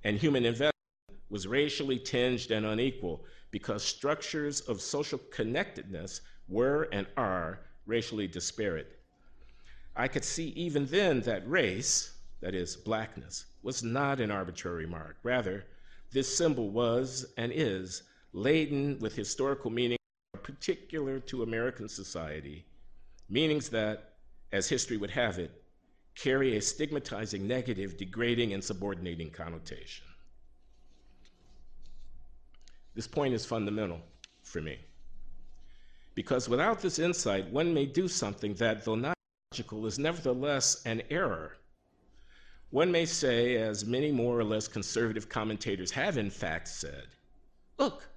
[0.04, 0.72] and human investment
[1.32, 9.00] was racially tinged and unequal because structures of social connectedness were and are racially disparate.
[9.96, 15.18] I could see even then that race, that is, blackness, was not an arbitrary mark.
[15.24, 15.66] Rather,
[16.12, 19.98] this symbol was and is laden with historical meaning
[20.44, 22.66] particular to American society,
[23.30, 24.16] meanings that,
[24.52, 25.64] as history would have it,
[26.16, 30.06] carry a stigmatizing, negative, degrading, and subordinating connotation.
[32.94, 34.02] This point is fundamental
[34.44, 34.80] for me.
[36.14, 39.16] Because without this insight, one may do something that, though not
[39.52, 41.58] logical, is nevertheless an error.
[42.70, 47.08] One may say, as many more or less conservative commentators have in fact said,
[47.78, 48.08] look,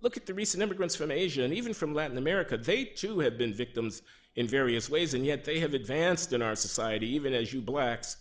[0.00, 2.56] look at the recent immigrants from Asia and even from Latin America.
[2.56, 4.02] They too have been victims
[4.36, 8.16] in various ways, and yet they have advanced in our society, even as you blacks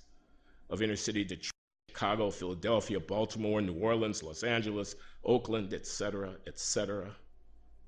[0.69, 1.53] of inner city Detroit,
[1.99, 7.13] Chicago, Philadelphia, Baltimore, New Orleans, Los Angeles, Oakland, etc., etc.,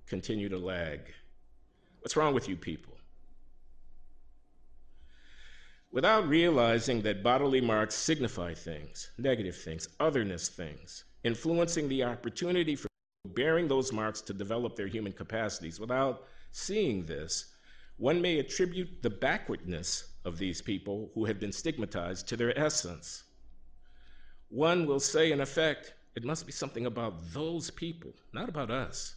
[0.06, 1.00] continue to lag.
[2.02, 2.98] What's wrong with you people?
[5.94, 12.90] Without realizing that bodily marks signify things, negative things, otherness things, influencing the opportunity for
[13.28, 17.56] bearing those marks to develop their human capacities, without seeing this,
[17.96, 23.24] one may attribute the backwardness of these people who have been stigmatized to their essence.
[24.52, 29.16] One will say, in effect, it must be something about those people, not about us,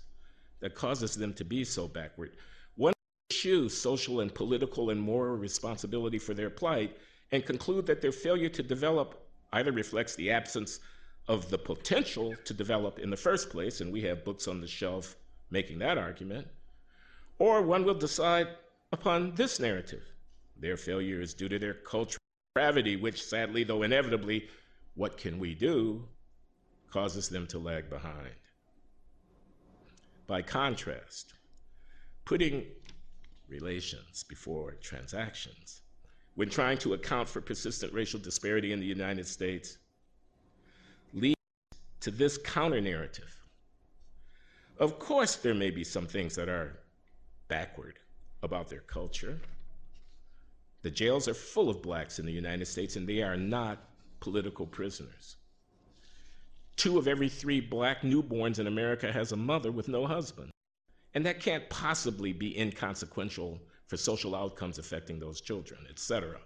[0.60, 2.36] that causes them to be so backward.
[2.76, 2.94] One
[3.32, 6.96] choose social and political and moral responsibility for their plight
[7.32, 10.78] and conclude that their failure to develop either reflects the absence
[11.26, 14.68] of the potential to develop in the first place, and we have books on the
[14.68, 15.16] shelf
[15.50, 16.46] making that argument,
[17.40, 18.46] or one will decide
[18.92, 20.04] upon this narrative.
[20.60, 22.20] Their failure is due to their cultural
[22.54, 24.48] gravity, which sadly, though inevitably,
[24.94, 26.06] what can we do,
[26.90, 28.34] causes them to lag behind.
[30.26, 31.34] By contrast,
[32.24, 32.64] putting
[33.48, 35.82] relations before transactions
[36.36, 39.78] when trying to account for persistent racial disparity in the United States
[41.12, 41.36] leads
[42.00, 43.34] to this counter narrative.
[44.78, 46.80] Of course, there may be some things that are
[47.48, 47.98] backward
[48.42, 49.40] about their culture.
[50.82, 53.78] The jails are full of blacks in the United States, and they are not
[54.24, 55.36] political prisoners.
[56.76, 60.50] Two of every three black newborns in America has a mother with no husband.
[61.12, 66.40] And that can't possibly be inconsequential for social outcomes affecting those children, et cetera.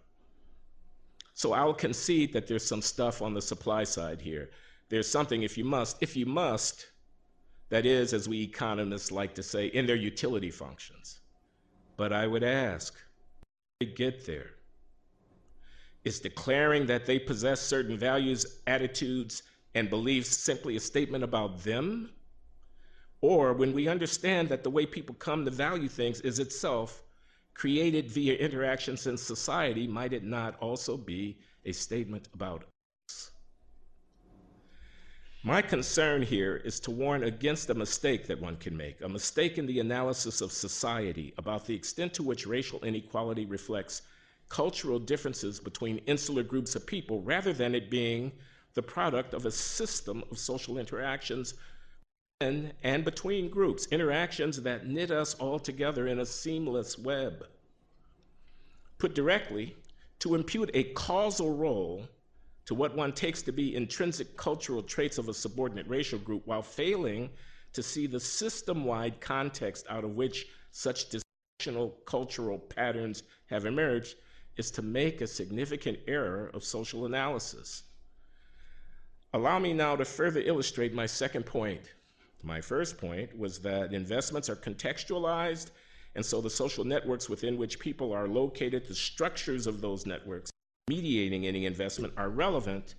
[1.34, 4.50] So I'll concede that there's some stuff on the supply side here.
[4.88, 6.88] There's something, if you must, if you must,
[7.68, 11.20] that is, as we economists like to say, in their utility functions.
[11.96, 12.94] But I would ask,
[13.80, 14.50] to get there?
[16.04, 19.42] Is declaring that they possess certain values, attitudes,
[19.74, 22.10] and beliefs simply a statement about them?
[23.20, 27.02] Or when we understand that the way people come to value things is itself
[27.54, 32.64] created via interactions in society, might it not also be a statement about
[33.08, 33.32] us?
[35.42, 39.58] My concern here is to warn against a mistake that one can make, a mistake
[39.58, 44.02] in the analysis of society about the extent to which racial inequality reflects
[44.48, 48.32] cultural differences between insular groups of people rather than it being
[48.74, 51.54] the product of a system of social interactions
[52.40, 57.46] in and between groups, interactions that knit us all together in a seamless web.
[58.98, 59.76] Put directly,
[60.20, 62.08] to impute a causal role
[62.66, 66.62] to what one takes to be intrinsic cultural traits of a subordinate racial group while
[66.62, 67.30] failing
[67.72, 74.16] to see the system wide context out of which such dysfunctional cultural patterns have emerged
[74.58, 77.84] is to make a significant error of social analysis.
[79.32, 81.92] Allow me now to further illustrate my second point.
[82.42, 85.70] My first point was that investments are contextualized,
[86.14, 90.50] and so the social networks within which people are located, the structures of those networks
[90.88, 92.94] mediating any investment are relevant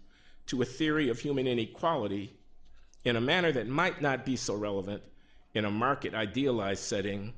[0.45, 2.33] to a theory of human inequality
[3.03, 5.01] in a manner that might not be so relevant
[5.53, 7.33] in a market idealized setting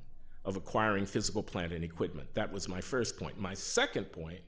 [0.46, 2.34] of acquiring physical plant and equipment.
[2.34, 3.40] That was my first point.
[3.40, 4.42] My second point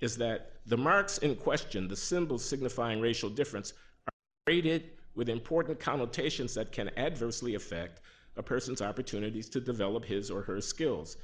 [0.00, 3.72] is that the marks in question, the symbols signifying racial difference,
[4.06, 4.12] are
[4.44, 8.02] braided with important connotations that can adversely affect
[8.36, 11.16] a person's opportunities to develop his or her skills.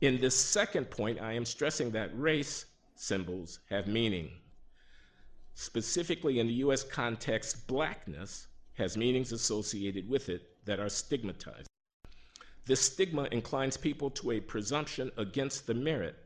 [0.00, 2.64] In this second point, I am stressing that race
[2.94, 4.30] symbols have meaning.
[5.54, 11.68] Specifically, in the US context, blackness has meanings associated with it that are stigmatized.
[12.66, 16.16] This stigma inclines people to a presumption against the merit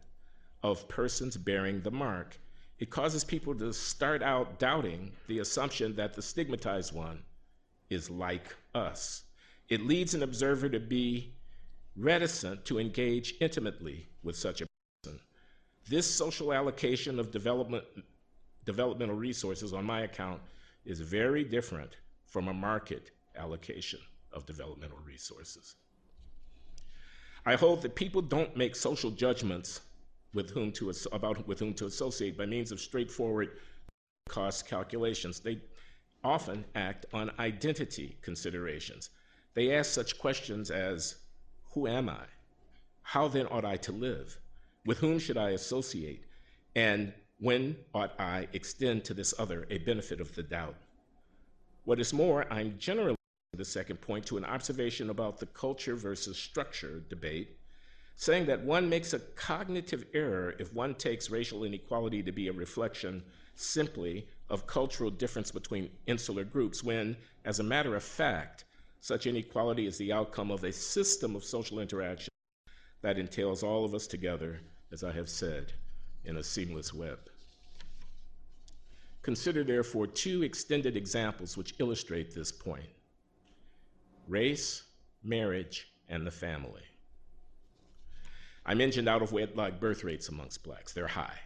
[0.63, 2.39] of persons bearing the mark.
[2.79, 7.25] It causes people to start out doubting the assumption that the stigmatized one
[7.91, 9.25] is like us.
[9.69, 11.33] It leads an observer to be
[11.97, 14.67] reticent to engage intimately with such a
[15.03, 15.19] person.
[15.89, 17.85] This social allocation of development,
[18.65, 20.41] developmental resources, on my account,
[20.85, 24.01] is very different from a market allocation
[24.33, 25.75] of developmental resources.
[27.49, 29.81] I hold that people don't make social judgments
[30.35, 33.57] with whom to, about with whom to associate by means of straightforward
[34.29, 35.41] cost calculations.
[35.41, 35.63] They
[36.23, 39.09] often act on identity considerations.
[39.55, 41.17] They ask such questions as
[41.73, 42.27] Who am I?
[43.01, 44.39] How then ought I to live?
[44.85, 46.25] With whom should I associate?
[46.77, 50.77] And when ought I extend to this other a benefit of the doubt?
[51.87, 53.18] What is more, I'm generally
[53.59, 57.59] the second point to an observation about the culture versus structure debate
[58.19, 62.53] saying that one makes a cognitive error if one takes racial inequality to be a
[62.53, 63.23] reflection
[63.55, 68.65] simply of cultural difference between insular groups, when, as a matter of fact,
[69.01, 72.29] such inequality is the outcome of a system of social interaction
[73.03, 74.59] that entails all of us together,
[74.91, 75.73] as I have said,
[76.25, 77.21] in a seamless web.
[79.23, 82.89] Consider, therefore, two extended examples which illustrate this point
[84.29, 84.85] race,
[85.23, 86.83] marriage, and the family.
[88.65, 91.39] I mentioned out of wedlock birth rates amongst blacks, they're high.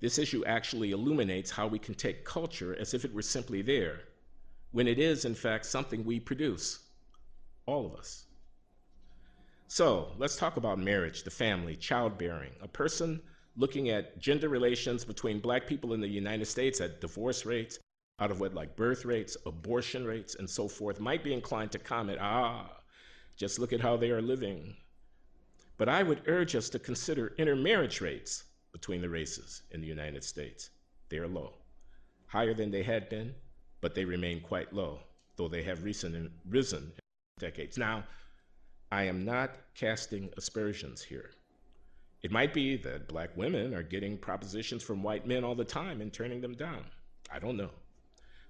[0.00, 4.00] This issue actually illuminates how we can take culture as if it were simply there,
[4.72, 6.80] when it is, in fact, something we produce,
[7.66, 8.26] all of us.
[9.68, 12.52] So let's talk about marriage, the family, childbearing.
[12.62, 13.20] A person
[13.56, 17.78] looking at gender relations between black people in the United States at divorce rates,
[18.18, 22.18] out of wedlock birth rates, abortion rates, and so forth might be inclined to comment,
[22.20, 22.80] ah,
[23.36, 24.74] just look at how they are living.
[25.76, 30.24] But I would urge us to consider intermarriage rates between the races in the United
[30.24, 30.70] States.
[31.10, 31.58] They are low,
[32.26, 33.34] higher than they had been,
[33.82, 35.00] but they remain quite low,
[35.36, 36.92] though they have recent, risen in
[37.38, 37.76] decades.
[37.76, 38.04] Now,
[38.90, 41.32] I am not casting aspersions here.
[42.22, 46.00] It might be that black women are getting propositions from white men all the time
[46.00, 46.86] and turning them down.
[47.30, 47.70] I don't know.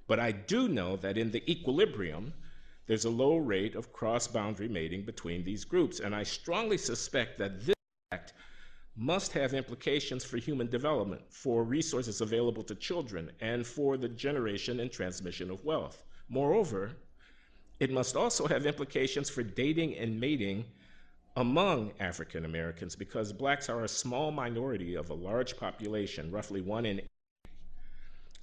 [0.06, 2.32] But I do know that in the equilibrium,
[2.86, 6.00] there's a low rate of cross boundary mating between these groups.
[6.00, 7.74] And I strongly suspect that this
[8.10, 8.32] fact
[8.96, 14.80] must have implications for human development, for resources available to children, and for the generation
[14.80, 16.04] and transmission of wealth.
[16.28, 16.92] Moreover,
[17.80, 20.64] it must also have implications for dating and mating
[21.36, 26.86] among African Americans because blacks are a small minority of a large population, roughly one
[26.86, 27.02] in.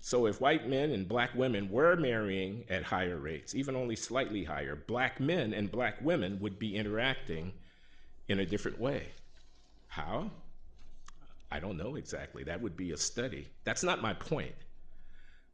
[0.05, 4.43] So if white men and black women were marrying at higher rates, even only slightly
[4.43, 7.53] higher, black men and black women would be interacting
[8.27, 9.07] in a different way.
[9.87, 10.29] How?
[11.49, 12.43] I don't know exactly.
[12.43, 13.47] That would be a study.
[13.63, 14.53] That's not my point.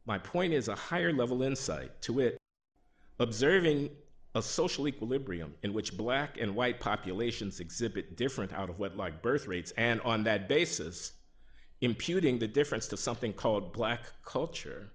[0.04, 2.36] My point is a higher level insight to it,
[3.20, 3.88] observing
[4.34, 9.46] a social equilibrium in which black and white populations exhibit different out of wedlock birth
[9.46, 11.12] rates, and on that basis,
[11.80, 14.90] imputing the difference to something called black culture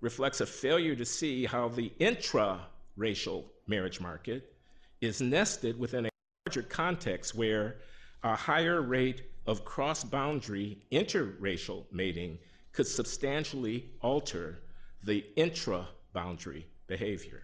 [0.00, 2.60] reflects a failure to see how the intra
[2.96, 4.52] racial marriage market
[5.00, 6.10] is nested within a
[6.46, 7.76] larger context where
[8.22, 12.38] a higher rate of cross boundary interracial mating
[12.72, 14.60] could substantially alter
[15.04, 17.42] the intra boundary behavior.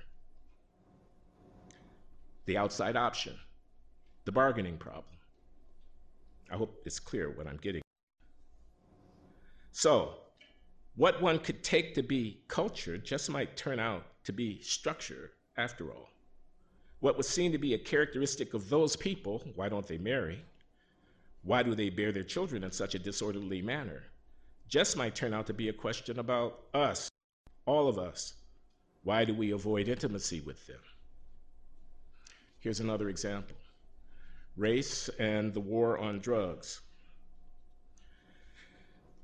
[2.46, 3.34] The outside option,
[4.24, 5.16] the bargaining problem.
[6.50, 7.83] I hope it's clear what I'm getting.
[9.76, 10.14] So,
[10.94, 15.90] what one could take to be culture just might turn out to be structure after
[15.90, 16.10] all.
[17.00, 20.40] What was seen to be a characteristic of those people, why don't they marry?
[21.42, 24.04] Why do they bear their children in such a disorderly manner?
[24.68, 27.10] Just might turn out to be a question about us,
[27.66, 28.34] all of us.
[29.02, 30.80] Why do we avoid intimacy with them?
[32.60, 33.56] Here's another example
[34.56, 36.80] race and the war on drugs.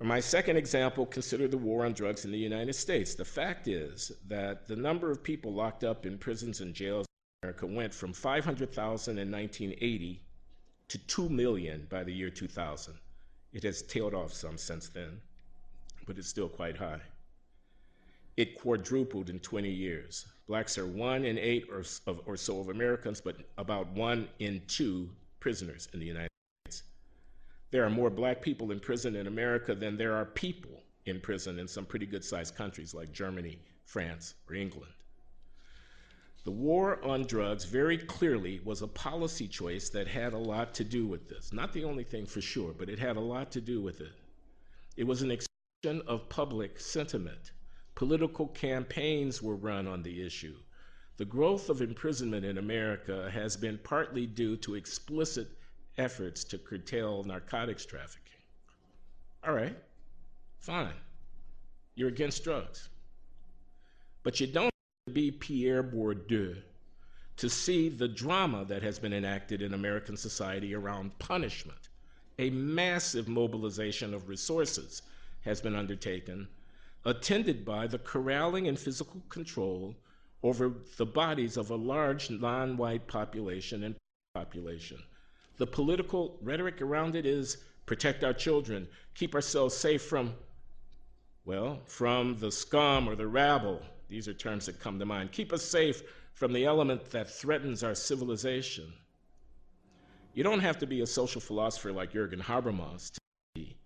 [0.00, 3.14] For my second example, consider the war on drugs in the United States.
[3.14, 7.04] The fact is that the number of people locked up in prisons and jails
[7.42, 10.22] in America went from 500,000 in 1980
[10.88, 12.94] to 2 million by the year 2000.
[13.52, 15.20] It has tailed off some since then,
[16.06, 17.02] but it's still quite high.
[18.38, 20.24] It quadrupled in 20 years.
[20.48, 21.84] Blacks are one in eight or,
[22.24, 26.29] or so of Americans, but about one in two prisoners in the United States.
[27.70, 31.58] There are more black people in prison in America than there are people in prison
[31.58, 34.92] in some pretty good sized countries like Germany, France, or England.
[36.42, 40.84] The war on drugs very clearly was a policy choice that had a lot to
[40.84, 41.52] do with this.
[41.52, 44.12] Not the only thing for sure, but it had a lot to do with it.
[44.96, 47.52] It was an expression of public sentiment.
[47.94, 50.56] Political campaigns were run on the issue.
[51.18, 55.48] The growth of imprisonment in America has been partly due to explicit
[55.98, 58.40] efforts to curtail narcotics trafficking.
[59.44, 59.76] All right,
[60.58, 60.94] fine.
[61.94, 62.88] You're against drugs.
[64.22, 64.70] But you don't
[65.12, 66.56] be Pierre Bourdieu
[67.36, 71.88] to see the drama that has been enacted in American society around punishment.
[72.38, 75.02] A massive mobilization of resources
[75.42, 76.48] has been undertaken,
[77.04, 79.96] attended by the corralling and physical control
[80.42, 83.96] over the bodies of a large non white population and
[84.34, 85.02] population.
[85.60, 90.34] The political rhetoric around it is protect our children, keep ourselves safe from,
[91.44, 95.32] well, from the scum or the rabble these are terms that come to mind.
[95.32, 96.02] Keep us safe
[96.32, 98.90] from the element that threatens our civilization.
[100.32, 103.20] You don't have to be a social philosopher like Jürgen Habermas to
[103.54, 103.76] see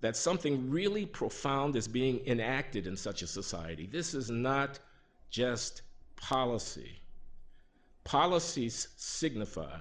[0.00, 3.86] that something really profound is being enacted in such a society.
[3.86, 4.80] This is not
[5.30, 5.82] just
[6.16, 6.98] policy.
[8.02, 9.78] Policies signify,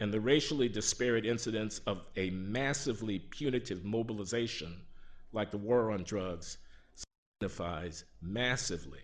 [0.00, 4.80] and the racially disparate incidence of a massively punitive mobilization
[5.32, 6.58] like the war on drugs
[7.40, 9.02] signifies massively.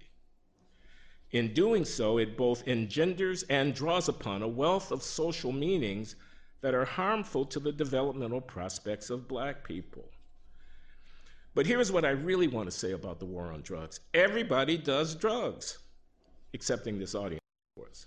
[1.32, 6.14] In doing so, it both engenders and draws upon a wealth of social meanings
[6.60, 10.08] that are harmful to the developmental prospects of black people.
[11.54, 15.14] But here's what I really want to say about the war on drugs everybody does
[15.14, 15.78] drugs,
[16.52, 17.40] excepting this audience,
[17.76, 18.06] of course.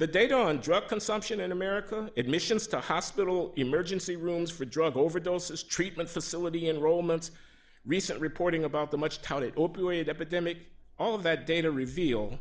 [0.00, 5.68] The data on drug consumption in America, admissions to hospital emergency rooms for drug overdoses,
[5.68, 7.32] treatment facility enrollments,
[7.84, 10.56] recent reporting about the much touted opioid epidemic,
[10.98, 12.38] all of that data reveal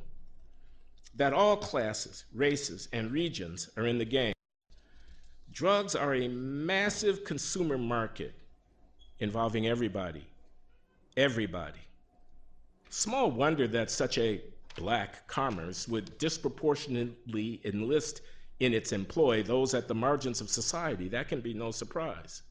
[1.16, 4.32] that all classes, races, and regions are in the game.
[5.52, 8.34] Drugs are a massive consumer market
[9.20, 10.26] involving everybody.
[11.18, 11.82] Everybody.
[12.90, 14.42] Small wonder that such a
[14.80, 18.22] black commerce would disproportionately enlist
[18.62, 21.10] in its employ those at the margins of society.
[21.10, 22.44] That can be no surprise.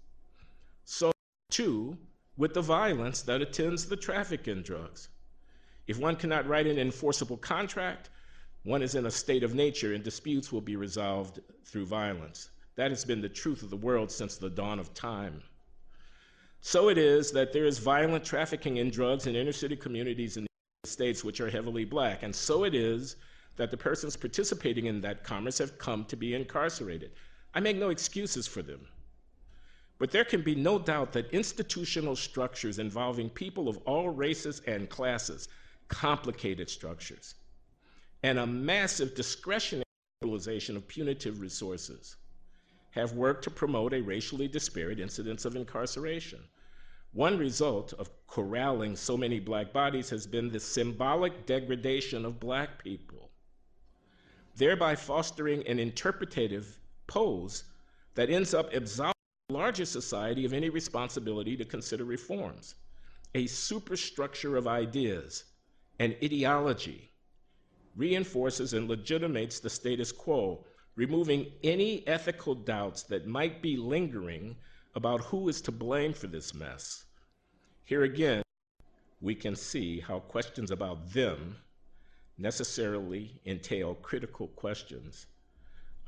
[0.85, 1.11] So,
[1.51, 1.97] too,
[2.37, 5.09] with the violence that attends the traffic in drugs.
[5.87, 8.11] If one cannot write an enforceable contract,
[8.65, 12.51] one is in a state of nature and disputes will be resolved through violence.
[12.77, 15.43] That has been the truth of the world since the dawn of time.
[16.61, 20.48] So it is that there is violent trafficking in drugs in inner city communities in
[20.85, 22.23] States which are heavily black.
[22.23, 23.17] And so it is
[23.57, 27.11] that the persons participating in that commerce have come to be incarcerated.
[27.53, 28.87] I make no excuses for them.
[29.99, 34.89] But there can be no doubt that institutional structures involving people of all races and
[34.89, 35.49] classes,
[35.89, 37.35] complicated structures,
[38.23, 39.83] and a massive discretionary
[40.23, 42.15] utilization of punitive resources
[42.93, 46.41] have worked to promote a racially disparate incidence of incarceration.
[47.13, 52.83] One result of corralling so many black bodies has been the symbolic degradation of black
[52.83, 53.31] people,
[54.57, 57.65] thereby fostering an interpretative pose
[58.15, 59.15] that ends up absolving
[59.49, 62.75] the larger society of any responsibility to consider reforms.
[63.35, 65.45] A superstructure of ideas
[65.99, 67.11] and ideology
[67.97, 74.57] reinforces and legitimates the status quo, removing any ethical doubts that might be lingering
[74.99, 77.05] about who is to blame for this mess.
[77.85, 78.43] Here again,
[79.21, 81.57] we can see how questions about them
[82.37, 85.29] necessarily entail critical questions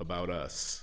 [0.01, 0.83] about us.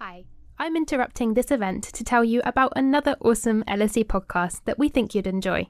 [0.00, 0.24] Hi.
[0.60, 5.12] I'm interrupting this event to tell you about another awesome LSE podcast that we think
[5.12, 5.66] you'd enjoy.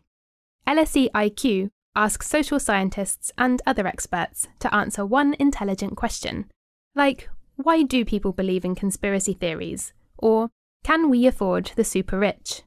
[0.69, 6.51] LSE IQ asks social scientists and other experts to answer one intelligent question,
[6.95, 9.95] like why do people believe in conspiracy theories?
[10.19, 10.51] Or
[10.85, 12.63] can we afford the super rich?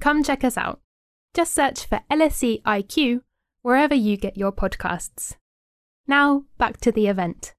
[0.00, 0.80] Come check us out.
[1.34, 3.22] Just search for LSE IQ
[3.62, 5.36] wherever you get your podcasts.
[6.06, 7.52] Now, back to the event.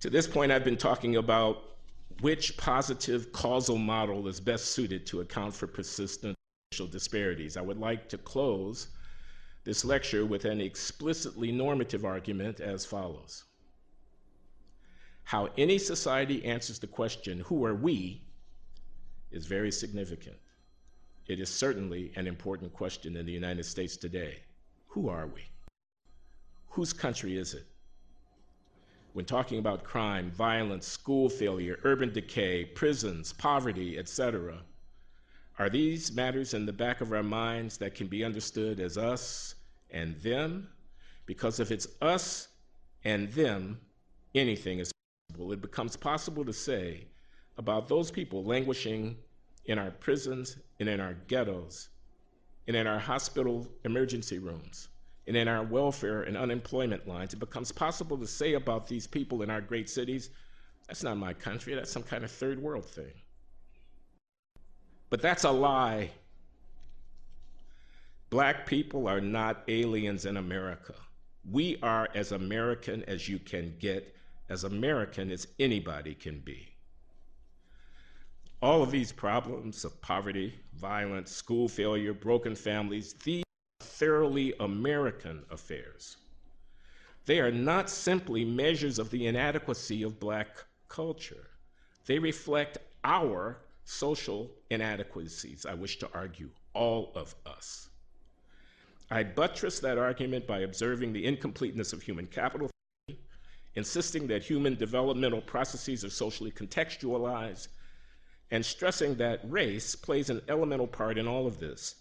[0.00, 1.64] To this point, I've been talking about
[2.20, 6.36] which positive causal model is best suited to account for persistent
[6.72, 7.56] racial disparities.
[7.56, 8.88] I would like to close
[9.64, 13.44] this lecture with an explicitly normative argument as follows.
[15.28, 18.22] How any society answers the question, who are we,
[19.30, 20.38] is very significant.
[21.26, 24.38] It is certainly an important question in the United States today.
[24.86, 25.42] Who are we?
[26.70, 27.66] Whose country is it?
[29.12, 34.62] when talking about crime, violence, school failure, urban decay, prisons, poverty, etc.
[35.58, 39.56] Are these matters in the back of our minds that can be understood as us
[39.90, 40.68] and them?
[41.26, 42.48] Because if it's us
[43.04, 43.78] and them,
[44.34, 44.90] anything is
[45.52, 47.06] It becomes possible to say
[47.56, 49.16] about those people languishing
[49.66, 51.88] in our prisons and in our ghettos
[52.66, 54.88] and in our hospital emergency rooms
[55.26, 59.42] and in our welfare and unemployment lines, it becomes possible to say about these people
[59.42, 60.30] in our great cities,
[60.86, 63.12] that's not my country, that's some kind of third world thing.
[65.10, 66.10] But that's a lie.
[68.30, 70.94] Black people are not aliens in America.
[71.50, 74.14] We are as American as you can get,
[74.48, 76.68] as American as anybody can be.
[78.60, 83.44] All of these problems of poverty, violence, school failure, broken families, these
[83.80, 86.16] are thoroughly American affairs.
[87.26, 91.50] They are not simply measures of the inadequacy of Black culture,
[92.06, 97.90] they reflect our social inadequacies, I wish to argue, all of us.
[99.10, 102.70] I buttress that argument by observing the incompleteness of human capital,
[103.78, 107.68] insisting that human developmental processes are socially contextualized,
[108.50, 111.94] and stressing that race plays an elemental part in all of this.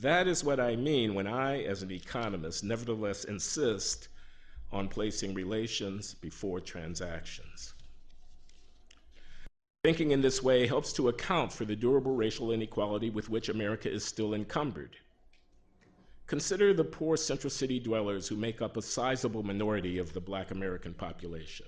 [0.00, 4.08] That is what I mean when I, as an economist, nevertheless insist
[4.72, 7.74] on placing relations before transactions.
[9.82, 13.90] Thinking in this way helps to account for the durable racial inequality with which America
[13.90, 14.96] is still encumbered.
[16.26, 20.50] Consider the poor central city dwellers who make up a sizable minority of the black
[20.50, 21.66] American population.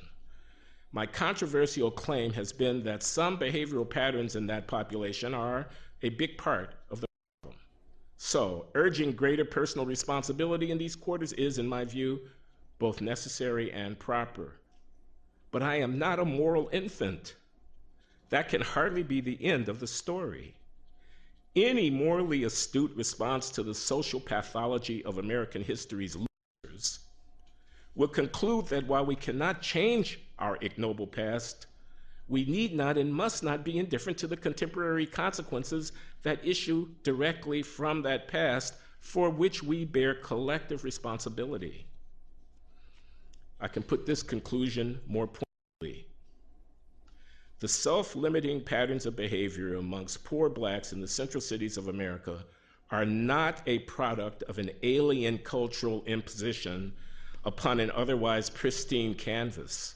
[0.92, 5.68] My controversial claim has been that some behavioral patterns in that population are
[6.02, 7.06] a big part of the
[7.42, 7.60] problem.
[8.16, 12.20] so, urging greater personal responsibility in these quarters is, in my view,
[12.78, 14.54] both necessary and proper.
[15.50, 17.34] But I am not a moral infant.
[18.30, 20.54] That can hardly be the end of the story.
[21.56, 26.98] Any morally astute response to the social pathology of American history's losers
[27.94, 31.66] will conclude that while we cannot change our ignoble past,
[32.28, 35.92] we need not and must not be indifferent to the contemporary consequences
[36.24, 41.86] that issue directly from that past for which we bear collective responsibility.
[43.60, 46.05] I can put this conclusion more pointedly.
[47.58, 52.44] The self limiting patterns of behavior amongst poor blacks in the central cities of America
[52.90, 56.92] are not a product of an alien cultural imposition
[57.46, 59.94] upon an otherwise pristine canvas.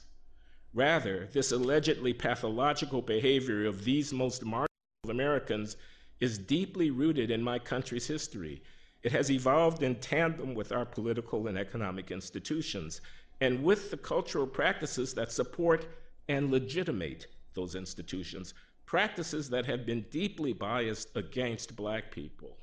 [0.73, 4.67] Rather, this allegedly pathological behavior of these most marginal
[5.07, 5.77] Americans
[6.19, 8.63] is deeply rooted in my country's history.
[9.03, 13.01] It has evolved in tandem with our political and economic institutions
[13.39, 15.85] and with the cultural practices that support
[16.27, 18.53] and legitimate those institutions,
[18.85, 22.57] practices that have been deeply biased against Black people.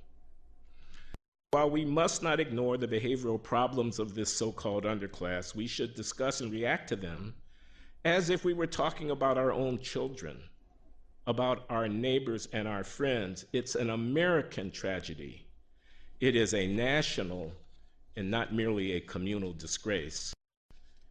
[1.51, 5.95] While we must not ignore the behavioral problems of this so called underclass, we should
[5.95, 7.35] discuss and react to them
[8.05, 10.39] as if we were talking about our own children,
[11.27, 13.47] about our neighbors and our friends.
[13.53, 15.47] It's an American tragedy.
[16.21, 17.53] It is a national
[18.17, 20.35] and not merely a communal disgrace.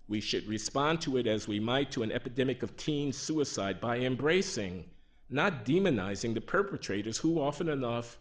[0.08, 4.00] We should respond to it as we might to an epidemic of teen suicide by
[4.00, 4.86] embracing,
[5.30, 8.18] not demonizing, the perpetrators who often enough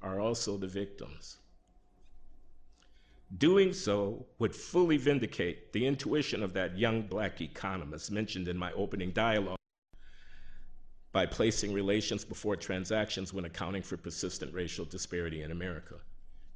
[0.00, 1.38] are also the victims.
[3.36, 8.72] Doing so would fully vindicate the intuition of that young black economist mentioned in my
[8.72, 9.58] opening dialogue
[11.12, 15.96] by placing relations before transactions when accounting for persistent racial disparity in America.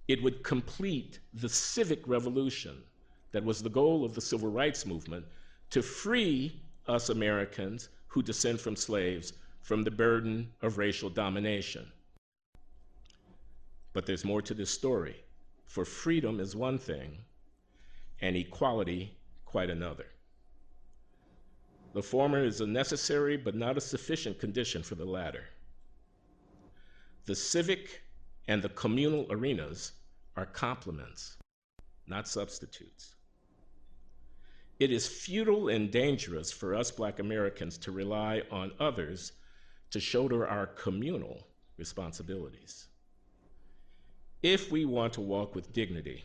[0.08, 2.82] It would complete the civic revolution
[3.32, 5.24] that was the goal of the civil rights movement
[5.70, 11.90] to free us Americans who descend from slaves from the burden of racial domination.
[13.92, 15.16] But there's more to this story,
[15.66, 17.18] for freedom is one thing,
[18.20, 20.06] and equality quite another.
[21.94, 25.44] The former is a necessary but not a sufficient condition for the latter.
[27.26, 28.02] The civic
[28.48, 29.92] and the communal arenas
[30.36, 31.36] are complements,
[32.06, 33.14] not substitutes.
[34.82, 39.30] It is futile and dangerous for us Black Americans to rely on others
[39.92, 42.88] to shoulder our communal responsibilities.
[44.42, 46.24] If we want to walk with dignity,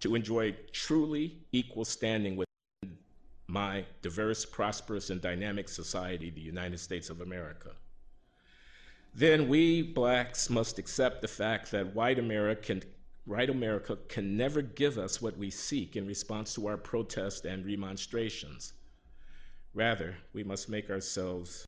[0.00, 2.48] to enjoy truly equal standing with
[3.48, 7.72] my diverse, prosperous, and dynamic society, the United States of America,
[9.14, 12.80] then we blacks must accept the fact that white America,
[13.24, 17.64] white America can never give us what we seek in response to our protests and
[17.64, 18.72] remonstrations.
[19.74, 21.64] Rather, we must make ourselves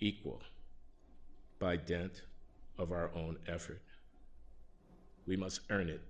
[0.00, 0.40] equal
[1.58, 2.22] by dint
[2.78, 3.82] of our own effort.
[5.26, 6.00] We must earn it.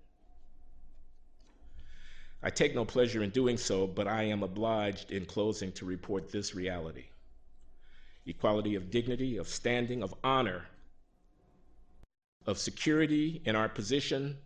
[2.43, 6.31] I take no pleasure in doing so, but I am obliged in closing to report
[6.31, 7.05] this reality
[8.25, 10.67] equality of dignity, of standing, of honor,
[12.47, 14.37] of security in our position,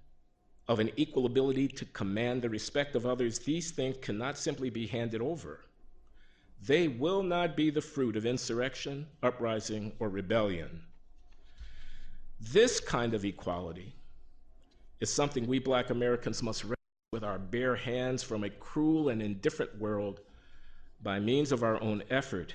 [0.68, 3.38] of an equal ability to command the respect of others.
[3.38, 5.60] These things cannot simply be handed over.
[6.62, 10.82] They will not be the fruit of insurrection, uprising, or rebellion.
[12.40, 13.94] This kind of equality
[15.00, 16.76] is something we black Americans must wrestle
[17.12, 20.20] with our bare hands from a cruel and indifferent world
[21.02, 22.54] by means of our own effort.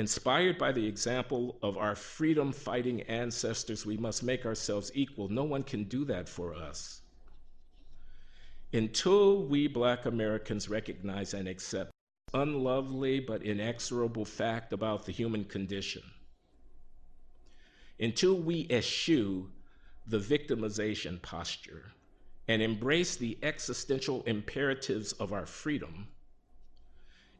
[0.00, 5.28] Inspired by the example of our freedom fighting ancestors, we must make ourselves equal.
[5.28, 7.02] No one can do that for us.
[8.72, 11.90] Until we black Americans recognize and accept
[12.32, 16.02] unlovely but inexorable fact about the human condition,
[17.98, 19.50] until we eschew
[20.06, 21.92] the victimization posture
[22.48, 26.08] and embrace the existential imperatives of our freedom,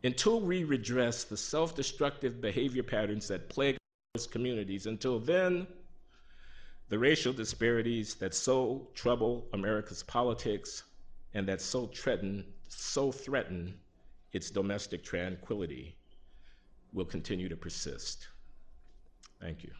[0.05, 3.77] until we redress the self destructive behavior patterns that plague
[4.17, 5.67] our communities, until then,
[6.89, 10.83] the racial disparities that so trouble America's politics
[11.35, 13.75] and that so threaten, so threaten
[14.33, 15.95] its domestic tranquility
[16.93, 18.27] will continue to persist.
[19.41, 19.71] Thank you.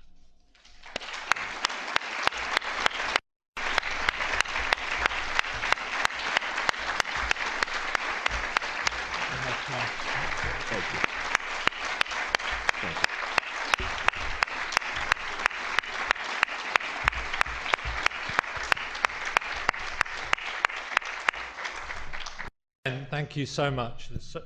[23.31, 24.09] Thank you so much.
[24.09, 24.37] There's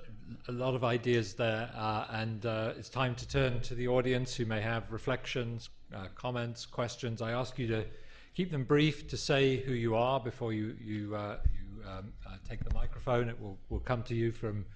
[0.46, 4.34] a lot of ideas there, uh, and uh, it's time to turn to the audience
[4.34, 7.22] who may have reflections, uh, comments, questions.
[7.22, 7.86] I ask you to
[8.34, 12.36] keep them brief, to say who you are before you, you, uh, you um, uh,
[12.46, 13.30] take the microphone.
[13.30, 14.66] It will, will come to you from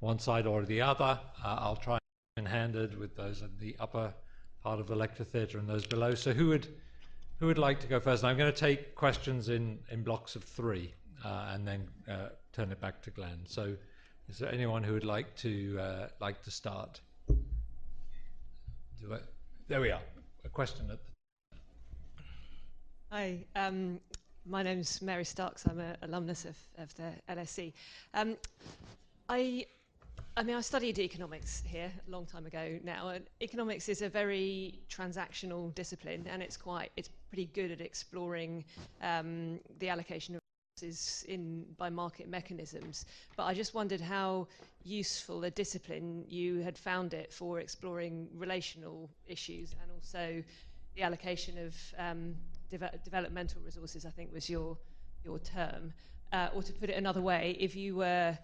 [0.00, 1.18] one side or the other.
[1.42, 1.96] Uh, I'll try
[2.36, 4.12] and handed with those in the upper
[4.62, 6.14] part of the lecture theatre and those below.
[6.14, 6.68] So who would
[7.40, 8.22] who would like to go first?
[8.22, 10.92] And I'm going to take questions in, in blocks of three
[11.24, 11.88] and then
[12.56, 13.40] turn it back to Glenn.
[13.46, 13.76] So
[14.28, 17.00] is there anyone who would like to uh, like to start?
[17.28, 19.22] It.
[19.68, 20.00] There we are.
[20.44, 21.12] A question at the
[23.12, 24.00] Hi, um,
[24.46, 25.64] my name's Mary Starks.
[25.68, 27.72] I'm an alumnus of, of the LSE.
[28.14, 28.36] Um,
[29.28, 29.66] I,
[30.36, 34.08] I mean, I studied economics here a long time ago now, and economics is a
[34.08, 38.64] very transactional discipline, and it's quite, it's pretty good at exploring
[39.02, 40.40] um, the allocation of
[40.82, 43.06] resources in by market mechanisms.
[43.36, 44.46] But I just wondered how
[44.84, 50.42] useful a discipline you had found it for exploring relational issues and also
[50.94, 52.34] the allocation of um,
[52.70, 54.76] de- developmental resources, I think was your,
[55.24, 55.92] your term.
[56.32, 58.36] Uh, or to put it another way, if you were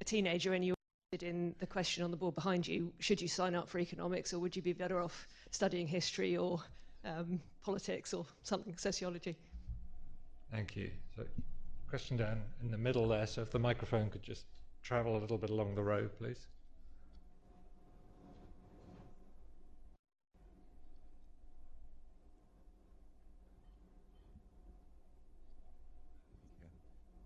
[0.00, 3.28] a teenager and you were in the question on the board behind you, should you
[3.28, 6.60] sign up for economics or would you be better off studying history or
[7.04, 9.36] um, politics or something, sociology?
[10.50, 10.90] Thank you.
[11.16, 11.24] So,
[11.92, 13.26] question down in the middle there.
[13.26, 14.46] So, if the microphone could just
[14.82, 16.46] travel a little bit along the row, please.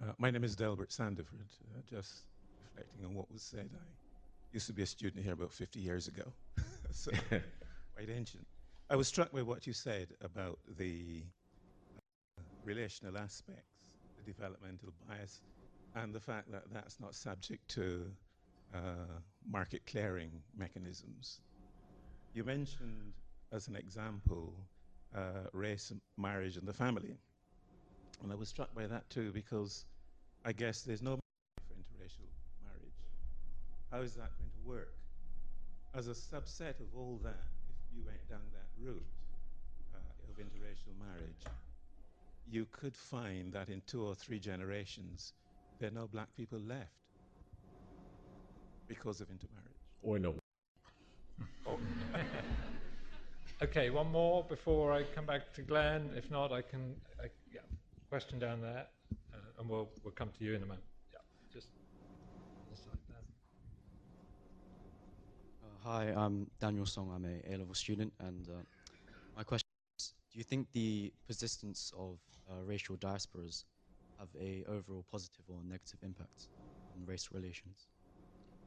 [0.02, 1.46] Uh, my name is Delbert Sandiford.
[1.72, 2.24] Uh, just
[2.64, 3.78] reflecting on what was said, I
[4.52, 6.24] used to be a student here about 50 years ago,
[6.90, 7.12] so
[7.94, 8.44] quite ancient.
[8.90, 11.22] I was struck by what you said about the
[12.36, 13.75] uh, relational aspects, the
[14.26, 15.40] developmental bias,
[15.94, 18.04] and the fact that that's not subject to
[18.74, 19.18] uh,
[19.48, 21.40] market clearing mechanisms.
[22.34, 23.14] You mentioned,
[23.52, 24.52] as an example,
[25.16, 27.16] uh, race, marriage, and the family.
[28.22, 29.84] And I was struck by that too because
[30.44, 31.16] I guess there's no
[31.68, 32.28] for interracial
[32.64, 33.00] marriage.
[33.90, 34.92] How is that going to work?
[35.94, 39.06] As a subset of all that, if you went down that route
[39.94, 41.42] uh, of interracial marriage,
[42.50, 45.32] you could find that in two or three generations,
[45.78, 46.90] there are no black people left
[48.86, 49.66] because of intermarriage.
[50.02, 50.34] Or no.
[51.66, 51.78] Oh.
[53.62, 56.10] okay, one more before I come back to Glenn.
[56.16, 56.94] If not, I can.
[57.20, 57.60] I, yeah,
[58.08, 58.86] question down there,
[59.34, 60.84] uh, and we'll we'll come to you in a moment.
[61.12, 61.18] Yeah,
[61.52, 61.68] just.
[65.62, 67.10] Uh, hi, I'm Daniel Song.
[67.14, 68.52] I'm a A-level student, and uh,
[69.36, 69.66] my question
[69.98, 72.18] is: Do you think the persistence of
[72.50, 73.64] uh, racial diasporas
[74.18, 76.48] have a overall positive or negative impact
[76.94, 77.88] on race relations?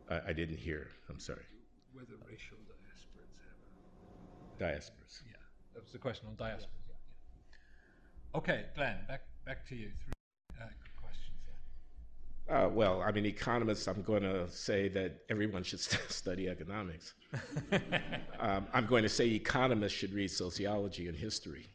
[0.09, 0.87] I, I didn't hear.
[1.09, 1.45] I'm sorry.
[1.93, 3.33] Whether racial diasporas
[4.59, 4.69] have.
[4.69, 4.77] a...
[4.77, 5.21] Diasporas.
[5.25, 5.37] Yeah,
[5.73, 6.85] that was the question on diasporas.
[6.87, 6.95] Yeah.
[8.33, 8.37] yeah.
[8.37, 9.89] Okay, Glenn, back back to you.
[10.03, 10.13] Three
[10.61, 11.37] uh, good questions
[12.47, 12.57] there.
[12.57, 17.13] Uh, well, I mean, economists, I'm going to say that everyone should st- study economics.
[18.39, 21.65] um, I'm going to say economists should read sociology and history.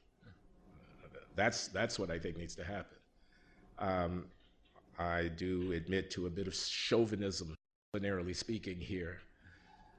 [1.35, 2.99] That's, that's what I think needs to happen.
[3.79, 4.25] Um,
[4.99, 7.55] I do admit to a bit of chauvinism,
[7.95, 9.19] ordinarily speaking, here.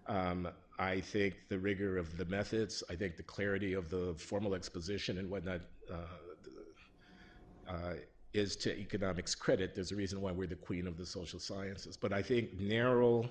[0.08, 4.54] Um, I think the rigor of the methods, I think the clarity of the formal
[4.54, 5.62] exposition and whatnot
[5.92, 5.96] uh,
[7.70, 7.94] uh,
[8.34, 9.74] is to economics credit.
[9.74, 11.98] There's a reason why we're the queen of the social sciences.
[11.98, 13.30] But I think narrow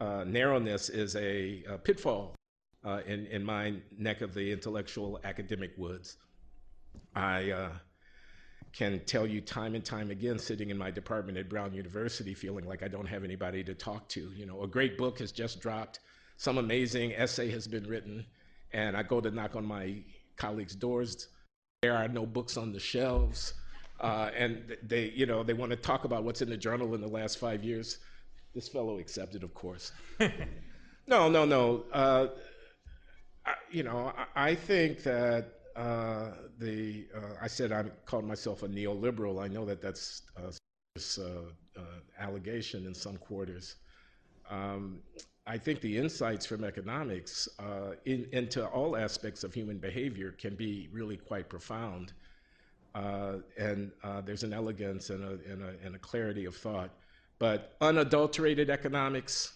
[0.00, 2.34] uh, narrowness is a, a pitfall
[2.84, 6.18] uh, in, in my neck of the intellectual academic woods.
[7.14, 7.70] I uh,
[8.72, 12.66] can tell you time and time again, sitting in my department at Brown University, feeling
[12.66, 14.30] like I don't have anybody to talk to.
[14.34, 16.00] You know, a great book has just dropped,
[16.36, 18.26] some amazing essay has been written,
[18.72, 20.02] and I go to knock on my
[20.36, 21.28] colleagues' doors.
[21.82, 23.54] There are no books on the shelves,
[24.00, 27.00] uh, and they, you know, they want to talk about what's in the journal in
[27.00, 27.98] the last five years.
[28.54, 29.92] This fellow accepted, of course.
[31.06, 31.84] no, no, no.
[31.92, 32.26] Uh,
[33.46, 38.62] I, you know, I, I think that uh, the uh, I said I called myself
[38.62, 39.42] a neoliberal.
[39.42, 41.30] I know that that's a uh,
[41.76, 41.82] uh,
[42.18, 43.76] allegation in some quarters.
[44.48, 45.00] Um,
[45.46, 50.54] I think the insights from economics uh, in, into all aspects of human behavior can
[50.54, 52.12] be really quite profound.
[52.94, 53.90] and
[54.24, 56.90] there's an elegance and a, and, a, and a, clarity of thought.
[57.38, 59.54] But unadulterated economics,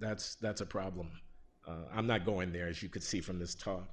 [0.00, 1.10] that's, that's a problem.
[1.94, 3.86] I'm not going there, as you could see from this talk.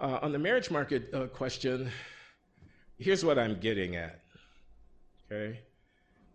[0.00, 1.90] Uh, on the marriage market uh, question,
[2.98, 4.20] here's what I'm getting at.
[5.30, 5.60] Okay?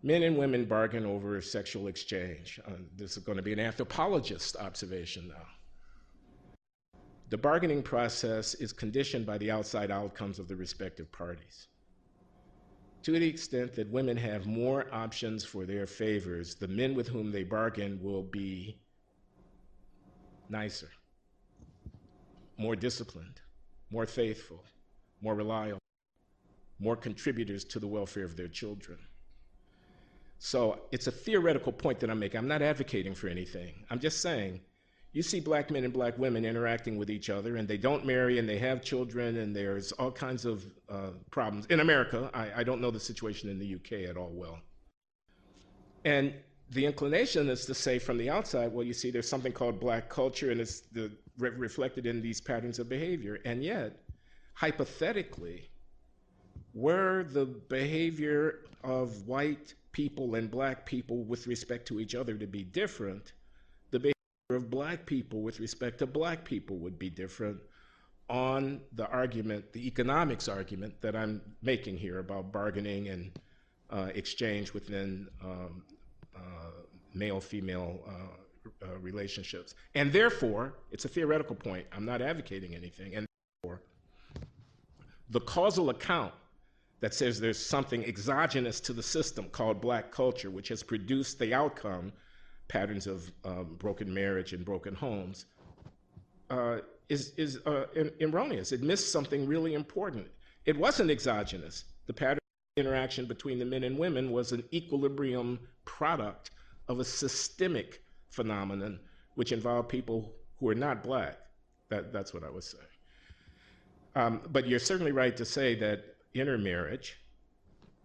[0.02, 2.60] Men and women bargain over sexual exchange.
[2.66, 5.46] Uh, this is going to be an anthropologist observation now.
[7.30, 11.68] The bargaining process is conditioned by the outside outcomes of the respective parties.
[13.02, 17.30] to the extent that women have more options for their favors, the men with whom
[17.30, 18.78] they bargain will be
[20.48, 20.90] nicer,
[22.56, 23.40] more disciplined,
[23.94, 24.60] more faithful,
[25.22, 25.78] more reliable,
[26.80, 28.98] more contributors to the welfare of their children.
[30.38, 32.38] So it's a theoretical point that I'm making.
[32.38, 33.72] I'm not advocating for anything.
[33.90, 34.60] I'm just saying
[35.12, 38.40] you see black men and black women interacting with each other, and they don't marry
[38.40, 41.66] and they have children, and there's all kinds of uh, problems.
[41.66, 44.58] In America, I, I don't know the situation in the UK at all well.
[46.04, 46.34] And
[46.70, 50.08] the inclination is to say from the outside, well, you see, there's something called black
[50.08, 53.38] culture, and it's the, re- reflected in these patterns of behavior.
[53.44, 54.00] And yet,
[54.54, 55.70] hypothetically,
[56.72, 62.46] were the behavior of white people and black people with respect to each other to
[62.46, 63.32] be different,
[63.90, 64.14] the behavior
[64.50, 67.58] of black people with respect to black people would be different
[68.28, 73.38] on the argument, the economics argument that I'm making here about bargaining and
[73.90, 75.82] uh, exchange within um,
[76.34, 76.40] uh,
[77.12, 78.36] male female uh,
[78.84, 79.74] uh, relationships.
[79.94, 81.86] And therefore, it's a theoretical point.
[81.92, 83.14] I'm not advocating anything.
[83.14, 83.26] And
[83.62, 83.80] therefore,
[85.30, 86.32] the causal account
[87.00, 91.52] that says there's something exogenous to the system called black culture, which has produced the
[91.52, 92.12] outcome
[92.68, 95.46] patterns of um, broken marriage and broken homes,
[96.50, 96.78] uh,
[97.08, 97.84] is, is uh,
[98.20, 98.72] erroneous.
[98.72, 100.26] It missed something really important.
[100.64, 101.84] It wasn't exogenous.
[102.06, 102.38] The pattern
[102.76, 106.52] of interaction between the men and women was an equilibrium product
[106.88, 108.03] of a systemic
[108.34, 109.00] phenomenon
[109.34, 111.38] which involved people who are not black.
[111.88, 112.84] That, that's what I was saying.
[114.16, 117.16] Um, but you're certainly right to say that intermarriage,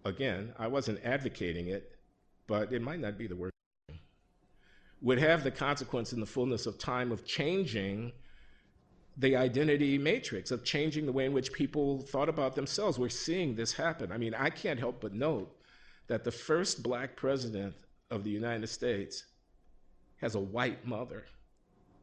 [0.06, 1.96] again, I wasn't advocating it,
[2.48, 3.54] but it might not be the worst
[5.02, 8.12] would have the consequence in the fullness of time of changing
[9.18, 12.98] the identity matrix, of changing the way in which people thought about themselves.
[12.98, 14.12] We're seeing this happen.
[14.12, 15.56] I mean, I can't help but note
[16.08, 17.76] that the first black president
[18.12, 19.26] of the United States
[20.22, 21.26] has a white mother,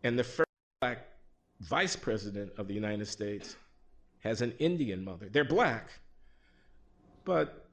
[0.04, 0.48] and the first
[0.80, 1.06] black
[1.60, 3.56] vice president of the United States
[4.20, 5.28] has an Indian mother.
[5.30, 5.90] They're black,
[7.24, 7.66] but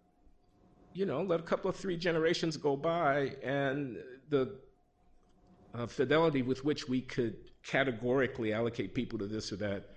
[0.94, 3.98] you know, let a couple of three generations go by, and
[4.30, 4.56] the
[5.74, 9.90] uh, fidelity with which we could categorically allocate people to this or that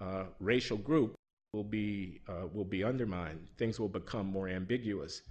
[0.00, 1.14] uh, racial group
[1.52, 3.46] will be, uh, will be undermined.
[3.58, 5.22] Things will become more ambiguous.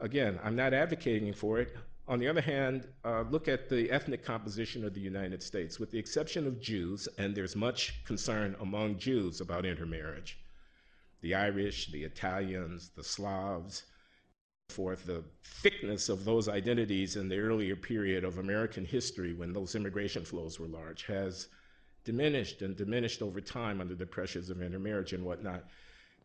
[0.00, 1.76] Again, I'm not advocating for it.
[2.08, 5.80] On the other hand, uh, look at the ethnic composition of the United States.
[5.80, 10.38] With the exception of Jews, and there's much concern among Jews about intermarriage,
[11.20, 13.82] the Irish, the Italians, the Slavs,
[14.68, 19.74] forth, the thickness of those identities in the earlier period of American history when those
[19.74, 21.48] immigration flows were large has
[22.04, 25.64] diminished and diminished over time under the pressures of intermarriage and whatnot.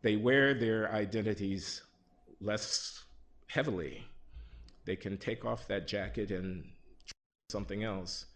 [0.02, 1.82] They wear their identities
[2.40, 3.04] less
[3.48, 4.04] heavily.
[4.84, 6.64] They can take off that jacket and
[7.50, 8.26] something else.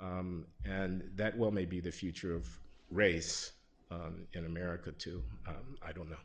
[0.00, 2.46] Um, and that well may be the future of
[2.90, 3.52] race
[3.90, 5.22] um, in America too.
[5.46, 6.16] Um, I don't know.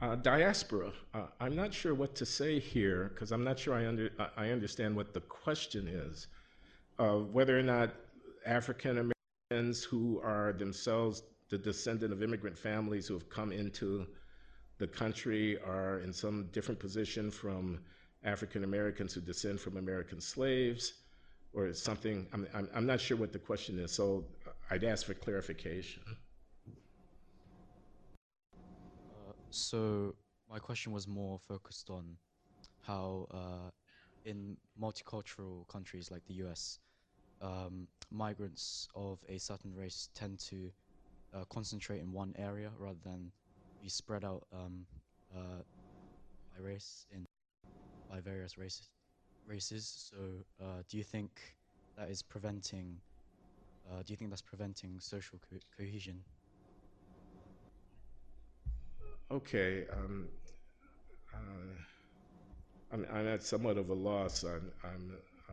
[0.00, 0.92] Uh, diaspora.
[1.14, 4.50] Uh, I'm not sure what to say here because I'm not sure I, under, I
[4.50, 6.26] understand what the question is.
[6.98, 7.94] Uh, whether or not
[8.44, 9.12] African
[9.50, 14.06] Americans who are themselves the descendant of immigrant families who have come into
[14.78, 17.80] the country are in some different position from
[18.24, 20.94] African Americans who descend from American slaves,
[21.56, 22.26] or something.
[22.32, 24.24] I'm, I'm, I'm not sure what the question is, so
[24.70, 26.02] I'd ask for clarification.
[29.50, 30.14] So
[30.50, 32.16] my question was more focused on
[32.82, 33.70] how uh,
[34.26, 36.78] in multicultural countries like the US,
[37.40, 40.70] um, migrants of a certain race tend to
[41.34, 43.32] uh, concentrate in one area rather than
[43.86, 44.84] be spread out um,
[45.32, 45.62] uh,
[46.52, 47.24] by race in
[48.10, 48.90] by various races.
[49.46, 50.10] Races.
[50.10, 50.16] So,
[50.60, 51.30] uh, do you think
[51.96, 52.96] that is preventing?
[53.88, 56.18] Uh, do you think that's preventing social co cohesion?
[59.30, 59.84] Okay.
[59.92, 60.26] Um,
[61.32, 61.38] uh,
[62.92, 64.42] I'm, I'm, at somewhat of a loss.
[64.42, 65.12] I'm, I'm
[65.48, 65.52] uh,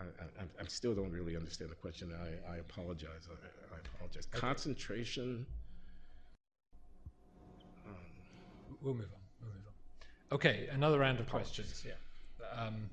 [0.00, 2.12] I, I, I, still don't really understand the question.
[2.12, 3.28] I, I apologize.
[3.30, 4.26] I, I apologize.
[4.32, 4.40] Okay.
[4.40, 5.46] Concentration.
[8.67, 9.20] Um, we'll move on.
[9.40, 10.36] We'll move on.
[10.36, 11.84] Okay, another round of questions.
[11.86, 11.92] Yeah.
[12.56, 12.90] Um,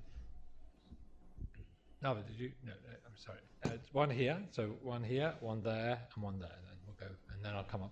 [2.02, 2.52] no, did you?
[2.64, 3.40] No, no I'm sorry.
[3.66, 4.38] Uh, one here.
[4.52, 6.50] So one here, one there, and one there.
[6.50, 7.92] Then we'll go, and then I'll come up.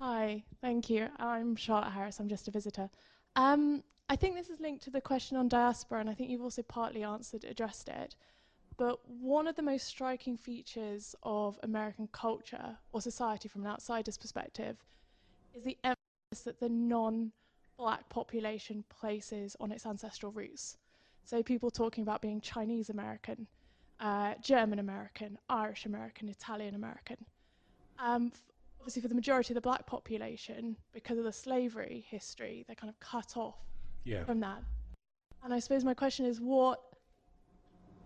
[0.00, 1.08] Hi, thank you.
[1.18, 2.20] I'm Charlotte Harris.
[2.20, 2.88] I'm just a visitor.
[3.36, 6.40] Um, I think this is linked to the question on diaspora, and I think you've
[6.40, 8.16] also partly answered, addressed it.
[8.80, 14.16] But one of the most striking features of American culture or society from an outsider's
[14.16, 14.78] perspective
[15.54, 17.30] is the emphasis that the non
[17.76, 20.78] black population places on its ancestral roots.
[21.26, 23.46] So, people talking about being Chinese American,
[24.00, 27.18] uh, German American, Irish American, Italian American.
[27.98, 28.32] Um,
[28.80, 32.88] obviously, for the majority of the black population, because of the slavery history, they're kind
[32.88, 33.58] of cut off
[34.04, 34.24] Yeah.
[34.24, 34.62] from that.
[35.42, 36.89] And I suppose my question is what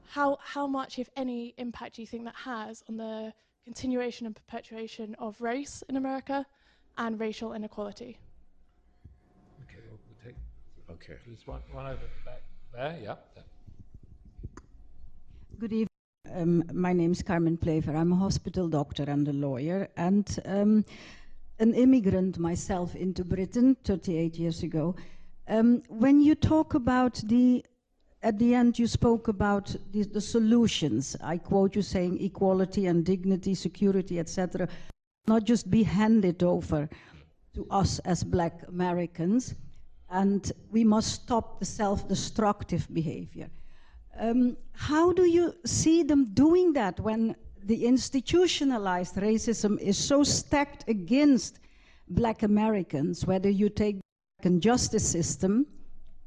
[0.07, 3.33] how how much, if any, impact do you think that has on the
[3.65, 6.47] continuation and perpetuation of race in America
[6.99, 8.19] and racial inequality?
[9.65, 10.37] Okay, we'll, we'll take
[10.91, 11.19] Okay.
[11.27, 12.43] there's one, one over the back
[12.73, 12.99] there.
[13.03, 13.15] Yeah.
[13.35, 13.45] there.
[15.59, 15.89] Good evening.
[16.35, 17.95] Um, my name is Carmen Plever.
[17.95, 20.85] I'm a hospital doctor and a lawyer, and um,
[21.61, 24.97] an immigrant myself into Britain 38 years ago.
[25.47, 27.65] Um, when you talk about the,
[28.25, 31.15] at the end, you spoke about the, the solutions.
[31.23, 34.67] I quote you saying equality and dignity, security, etc.,
[35.27, 36.89] not just be handed over
[37.55, 39.55] to us as black Americans,
[40.11, 43.51] and we must stop the self destructive behavior.
[44.19, 50.89] Um, how do you see them doing that when the institutionalized racism is so stacked
[50.89, 51.59] against
[52.09, 54.01] black Americans, whether you take
[54.43, 55.67] the justice system,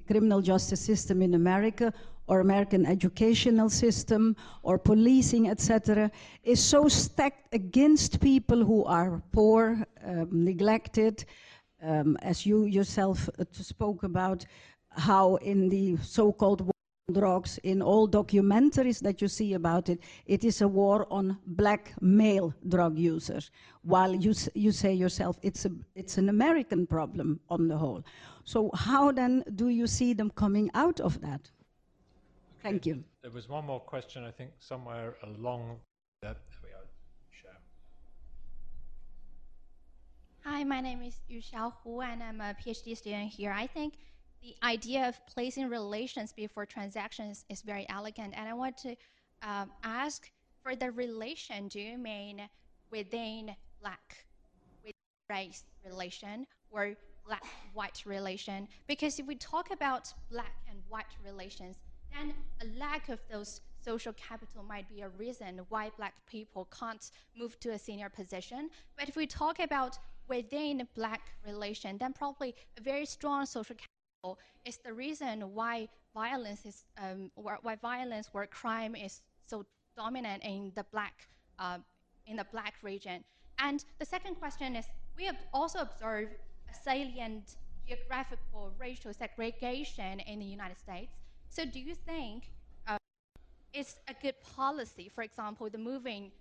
[0.07, 1.93] criminal justice system in America,
[2.27, 6.11] or American educational system, or policing, etc.,
[6.43, 11.25] is so stacked against people who are poor, um, neglected,
[11.81, 14.45] um, as you yourself uh, spoke about,
[14.91, 16.71] how in the so-called war
[17.07, 21.37] on drugs, in all documentaries that you see about it, it is a war on
[21.45, 23.51] black male drug users.
[23.83, 28.03] While you you say yourself, it's a it's an American problem on the whole.
[28.47, 31.51] So how then do you see them coming out of that?
[32.63, 33.03] Thank you.
[33.21, 35.81] There was one more question, I think, somewhere along
[36.21, 36.37] that.
[36.49, 36.87] There we are.
[37.29, 37.59] Share.
[40.45, 43.51] Hi, my name is Yu Xiaohu, and I'm a PhD student here.
[43.51, 43.95] I think
[44.41, 48.95] the idea of placing relations before transactions is very elegant, and I want to
[49.41, 50.31] um, ask
[50.63, 51.67] for the relation.
[51.67, 52.47] Do you mean
[52.91, 54.26] within black, with
[55.29, 58.67] race relation, or black-white relation?
[58.87, 61.77] Because if we talk about black and white relations,
[62.13, 67.11] then a lack of those social capital might be a reason why black people can't
[67.37, 68.69] move to a senior position.
[68.97, 69.97] But if we talk about
[70.27, 76.65] within black relation, then probably a very strong social capital is the reason why violence
[76.65, 79.65] is um, why violence or crime is so
[79.95, 81.27] dominant in the black
[81.59, 81.77] uh,
[82.25, 83.23] in the black region.
[83.59, 84.85] And the second question is,
[85.17, 86.31] we have also observed
[86.69, 87.55] a salient
[87.87, 91.11] geographical racial segregation in the United States.
[91.49, 92.51] So do you think
[92.87, 92.97] uh,
[93.73, 95.09] it's a good policy?
[95.13, 96.31] For example, the moving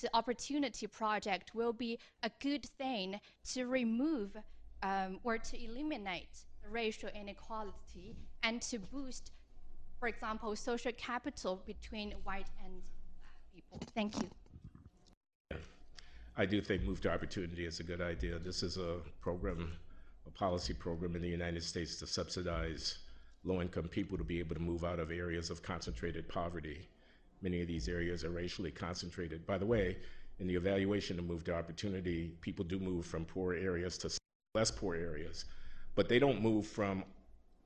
[0.00, 3.20] to opportunity project will be a good thing
[3.52, 4.36] to remove
[4.82, 9.32] um, or to eliminate racial inequality and to boost,
[9.98, 12.74] for example, social capital between white and
[13.20, 13.80] black people.
[13.94, 14.30] Thank you.
[16.40, 18.38] I do think Move to Opportunity is a good idea.
[18.38, 19.72] This is a program,
[20.26, 22.96] a policy program in the United States to subsidize
[23.44, 26.88] low income people to be able to move out of areas of concentrated poverty.
[27.42, 29.46] Many of these areas are racially concentrated.
[29.46, 29.98] By the way,
[30.38, 34.10] in the evaluation of Move to Opportunity, people do move from poor areas to
[34.54, 35.44] less poor areas,
[35.94, 37.04] but they don't move from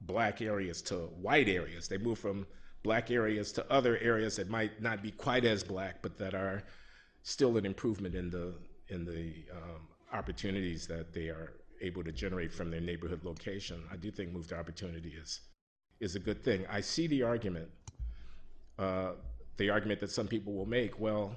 [0.00, 1.86] black areas to white areas.
[1.86, 2.44] They move from
[2.82, 6.64] black areas to other areas that might not be quite as black, but that are
[7.24, 8.54] still an improvement in the
[8.88, 13.82] in the um, opportunities that they are able to generate from their neighborhood location.
[13.90, 15.40] I do think Move to Opportunity is
[16.00, 16.66] is a good thing.
[16.70, 17.68] I see the argument,
[18.78, 19.12] uh,
[19.56, 21.00] the argument that some people will make.
[21.00, 21.34] Well,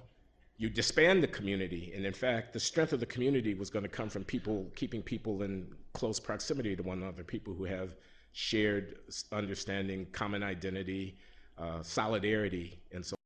[0.57, 3.89] you disband the community, and in fact, the strength of the community was going to
[3.89, 7.95] come from people keeping people in close proximity to one another, people who have
[8.33, 8.97] shared
[9.31, 11.17] understanding, common identity,
[11.57, 13.16] uh, solidarity, and so.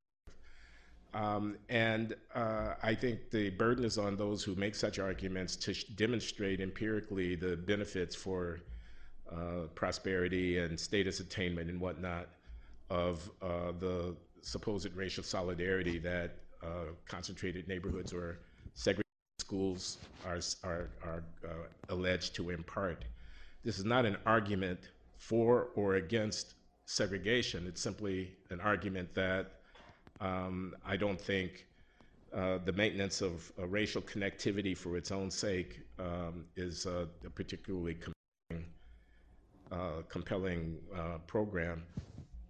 [1.14, 5.74] Um, and uh, I think the burden is on those who make such arguments to
[5.96, 8.62] demonstrate empirically the benefits for
[9.32, 12.28] uh, prosperity and status attainment and whatnot
[12.90, 18.40] of uh, the supposed racial solidarity that uh, concentrated neighborhoods or
[18.74, 19.06] segregated
[19.40, 21.54] schools are, are, are uh,
[21.90, 23.04] alleged to impart.
[23.64, 24.80] This is not an argument
[25.18, 26.56] for or against
[26.86, 27.68] segregation.
[27.68, 29.61] It's simply an argument that
[30.22, 31.65] um, I don't think
[32.34, 37.30] uh, the maintenance of uh, racial connectivity for its own sake um, is uh, a
[37.30, 38.65] particularly compelling,
[39.72, 41.84] uh, compelling uh, program.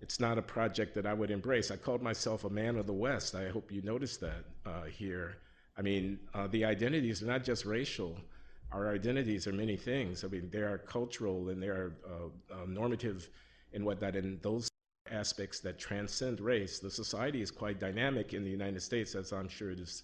[0.01, 1.71] It's not a project that I would embrace.
[1.71, 3.33] I called myself a man of the West.
[3.35, 5.37] I hope you noticed that uh, here.
[5.77, 6.19] I mean,
[6.49, 8.17] the identities are not just racial.
[8.71, 10.23] Our identities are many things.
[10.23, 11.93] I mean, they are cultural and they are
[12.67, 13.29] normative
[13.73, 14.15] and whatnot.
[14.15, 14.70] And those
[15.09, 16.79] aspects that transcend race.
[16.79, 20.03] The society is quite dynamic in the United States, as I'm sure it is,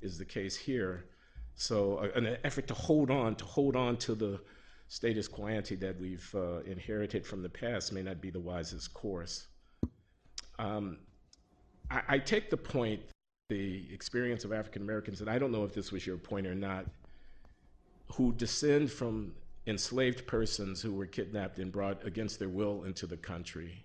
[0.00, 1.04] is the case here.
[1.54, 4.40] So, uh, an effort to hold on, to hold on to the
[4.88, 8.92] status quo ante that we've uh, inherited from the past may not be the wisest
[8.94, 9.46] course.
[10.58, 10.98] Um,
[11.90, 13.00] I, I, take the point,
[13.48, 16.54] the experience of African Americans, and I don't know if this was your point or
[16.54, 16.86] not,
[18.12, 19.32] who descend from
[19.66, 23.84] enslaved persons who were kidnapped and brought against their will into the country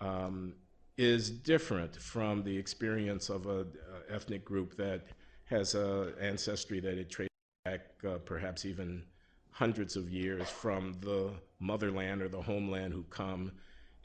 [0.00, 0.54] um,
[0.96, 3.66] is different from the experience of an
[4.10, 5.06] ethnic group that
[5.44, 7.28] has an ancestry that it traces
[7.64, 9.02] back uh, perhaps even
[9.50, 13.50] hundreds of years from the motherland or the homeland who come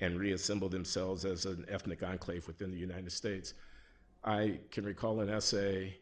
[0.01, 3.53] and reassemble themselves as an ethnic enclave within the United States.
[4.23, 5.97] I can recall an essay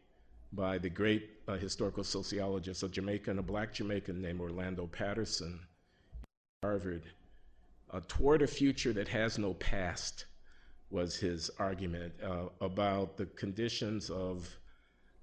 [0.52, 5.60] by the great uh, historical sociologist, a Jamaican, a black Jamaican named Orlando Patterson,
[6.62, 7.02] at Harvard.
[7.92, 10.24] Uh, toward a future that has no past
[10.90, 14.48] was his argument uh, about the conditions of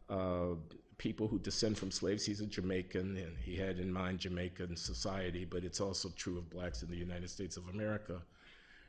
[0.09, 0.53] uh,
[0.97, 2.25] people who descend from slaves.
[2.25, 6.49] He's a Jamaican, and he had in mind Jamaican society, but it's also true of
[6.49, 8.21] blacks in the United States of America,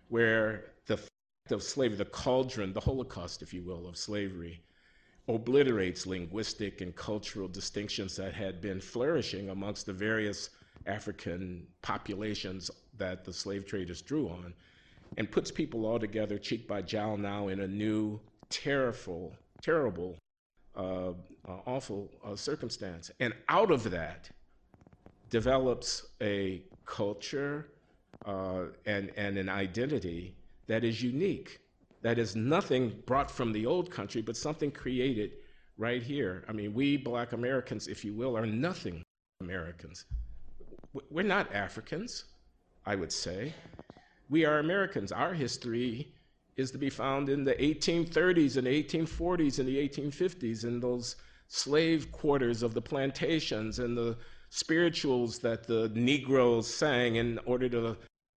[0.09, 4.62] where the fact of slavery, the cauldron, the Holocaust, if you will, of slavery,
[5.28, 10.51] obliterates linguistic and cultural distinctions that had been flourishing amongst the various
[10.86, 12.70] African populations
[13.01, 14.55] that the slave traders drew on,
[15.19, 20.17] and puts people all together cheek by jowl now in a new, terrible, terrible
[20.77, 21.13] uh, uh,
[21.67, 23.11] awful uh, circumstance.
[23.19, 24.31] And out of that
[25.29, 27.69] develops a culture
[28.25, 30.37] uh, and, and an identity
[30.69, 31.59] that is unique,
[32.03, 35.33] that is nothing brought from the old country, but something created
[35.77, 36.45] right here.
[36.49, 39.03] I mean, we black Americans, if you will, are nothing
[39.41, 40.05] Americans.
[41.11, 42.25] We're not Africans,
[42.86, 43.55] I would say.
[44.28, 45.12] We are Americans.
[45.12, 46.12] Our history
[46.57, 51.16] is to be found in the 1830s and 1840s and the 1850s in those
[51.48, 54.16] slave quarters of the plantations and the
[54.51, 57.97] spirituals that the Negroes sang in order to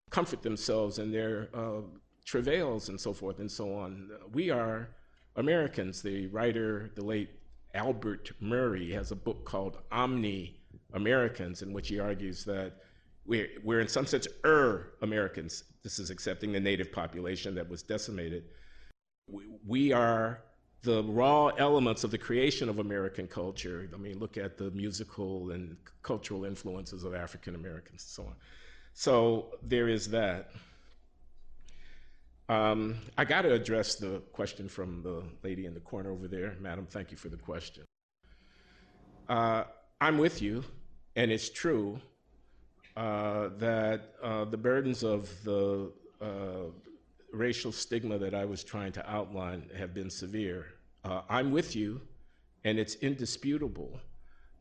[0.09, 1.81] comfort themselves in their uh,
[2.25, 4.09] travails and so forth and so on.
[4.31, 4.89] We are
[5.35, 6.01] Americans.
[6.01, 7.29] The writer, the late
[7.73, 10.59] Albert Murray, has a book called Omni
[10.93, 12.73] Americans, in which he argues that
[13.25, 15.63] we're, we're in some sense er Americans.
[15.83, 18.45] This is accepting the native population that was decimated.
[19.27, 20.41] We, we are
[20.83, 23.89] the raw elements of the creation of American culture.
[23.93, 28.35] I mean, look at the musical and cultural influences of African Americans and so on.
[28.93, 30.51] So there is that.
[32.49, 36.55] Um, I got to address the question from the lady in the corner over there.
[36.59, 37.85] Madam, thank you for the question.
[39.29, 39.63] Uh,
[40.01, 40.65] I'm with you,
[41.15, 42.01] and it's true
[42.95, 45.91] uh, that uh, the burdens of the
[46.21, 46.69] uh,
[47.31, 50.67] racial stigma that I was trying to outline have been severe.
[51.03, 52.01] Uh, I'm with you,
[52.63, 53.99] and it's indisputable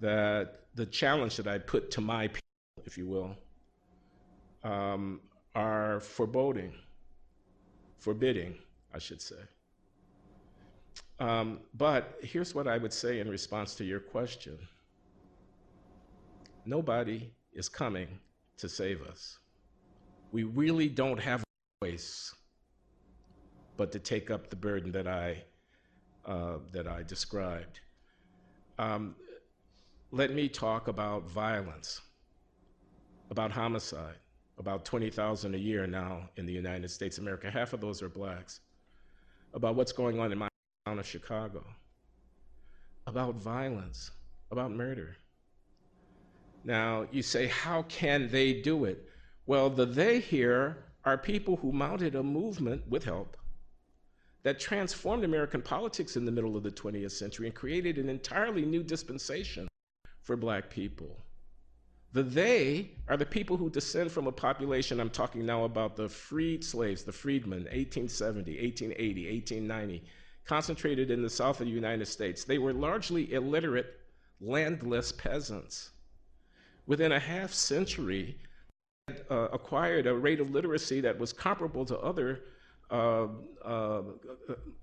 [0.01, 2.41] that the challenge that I put to my people,
[2.87, 3.37] if you will,
[4.65, 5.21] um,
[5.55, 6.73] are foreboding,
[7.99, 8.57] forbidding,
[8.95, 9.37] I should say.
[11.21, 14.59] Um, but here's what I would say in response to your question
[16.65, 18.09] nobody is coming
[18.59, 19.39] to save us.
[20.33, 22.35] We really don't have a choice
[23.77, 25.43] but to take up the burden that I,
[26.25, 27.81] uh, that I described.
[28.79, 29.17] Um,
[30.11, 32.01] let me talk about violence,
[33.31, 34.17] about homicide,
[34.59, 37.51] about 20,000 a year now in the United States of America.
[37.51, 38.61] Half of those are blacks.
[39.55, 40.49] About what's going on in my
[40.87, 41.65] town of Chicago,
[43.07, 44.11] about violence,
[44.51, 45.17] about murder.
[46.65, 49.09] Now, you say, how can they do it?
[49.47, 53.37] Well, the they here are people who mounted a movement with help
[54.45, 58.65] that transformed American politics in the middle of the 20th century and created an entirely
[58.65, 59.69] new dispensation
[60.21, 61.25] for black people.
[62.13, 66.09] The they are the people who descend from a population, I'm talking now about the
[66.09, 70.05] freed slaves, the freedmen, 1870, 1880, 1890,
[70.45, 72.45] concentrated in the south of the United States.
[72.45, 73.99] They were largely illiterate,
[74.41, 75.92] landless peasants
[76.87, 78.37] within a half century,
[79.31, 82.41] uh, acquired a rate of literacy that was comparable to other
[82.91, 83.27] uh,
[83.65, 84.03] uh,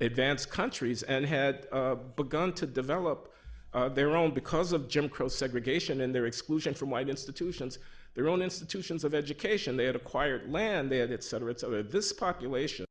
[0.01, 3.34] advanced countries and had uh, begun to develop
[3.73, 7.77] uh, their own, because of Jim Crow segregation and their exclusion from white institutions,
[8.15, 9.77] their own institutions of education.
[9.77, 11.84] They had acquired land, they had et cetera, et cetera.
[11.84, 12.85] This population,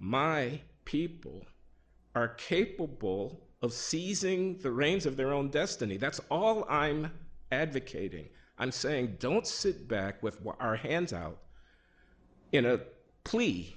[0.00, 1.46] my people,
[2.14, 5.96] are capable of seizing the reins of their own destiny.
[5.96, 7.12] That's all I'm
[7.52, 8.28] advocating.
[8.58, 11.38] I'm saying don't sit back with our hands out
[12.52, 12.80] in a
[13.24, 13.76] plea,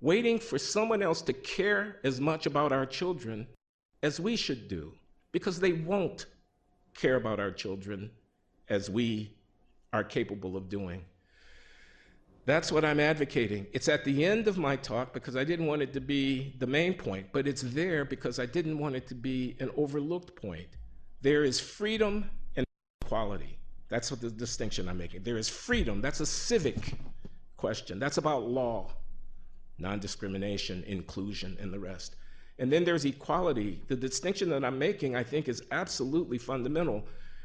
[0.00, 3.46] waiting for someone else to care as much about our children
[4.02, 4.92] as we should do,
[5.32, 6.26] because they won't
[6.94, 8.10] care about our children
[8.68, 9.34] as we
[9.92, 11.04] are capable of doing.
[12.46, 13.66] That's what I'm advocating.
[13.72, 16.66] It's at the end of my talk because I didn't want it to be the
[16.66, 20.68] main point, but it's there because I didn't want it to be an overlooked point.
[21.22, 22.28] There is freedom
[23.04, 23.58] and equality.
[23.88, 25.22] That's what the distinction I'm making.
[25.22, 26.94] There is freedom, that's a civic
[27.56, 27.98] question.
[27.98, 28.90] That's about law,
[29.78, 32.16] non discrimination, inclusion, and the rest.
[32.58, 33.82] And then there's equality.
[33.88, 37.04] The distinction that I'm making, I think, is absolutely fundamental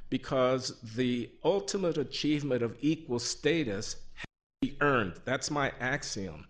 [0.10, 4.26] because the ultimate achievement of equal status has
[4.61, 5.14] be earned.
[5.26, 6.45] That's my axiom.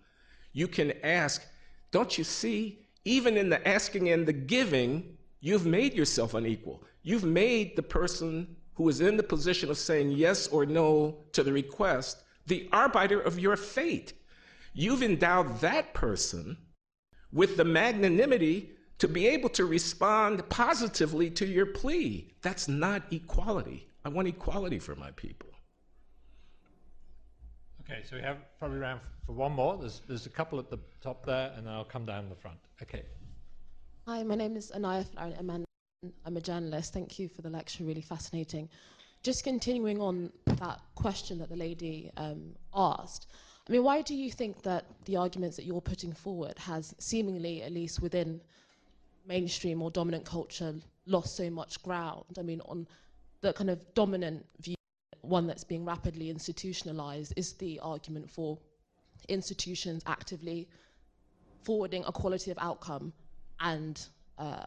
[0.52, 1.46] You can ask,
[1.90, 6.82] don't you see, even in the asking and the giving, you've made yourself unequal.
[7.02, 11.42] You've made the person who is in the position of saying yes or no to
[11.42, 14.14] the request the arbiter of your fate.
[14.72, 16.56] You've endowed that person
[17.30, 22.32] with the magnanimity to be able to respond positively to your plea.
[22.40, 23.86] That's not equality.
[24.06, 25.50] I want equality for my people.
[27.82, 29.76] Okay, so we have probably round for one more.
[29.76, 32.56] There's, there's a couple at the top there, and then I'll come down the front.
[32.80, 33.02] Okay.
[34.08, 35.66] Hi, my name is Anaya Florin.
[36.24, 36.94] I'm a journalist.
[36.94, 38.70] Thank you for the lecture, really fascinating.
[39.22, 43.26] Just continuing on that question that the lady um, asked,
[43.68, 47.62] I mean, why do you think that the arguments that you're putting forward has seemingly,
[47.62, 48.40] at least within
[49.26, 50.74] mainstream or dominant culture,
[51.04, 52.24] lost so much ground?
[52.38, 52.88] I mean, on
[53.42, 54.76] the kind of dominant view
[55.20, 58.58] one that's being rapidly institutionalized is the argument for
[59.28, 60.66] institutions actively
[61.62, 63.12] forwarding a quality of outcome
[63.60, 64.00] and
[64.38, 64.64] uh,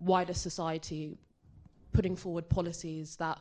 [0.00, 1.16] wider society
[1.92, 3.38] putting forward policies that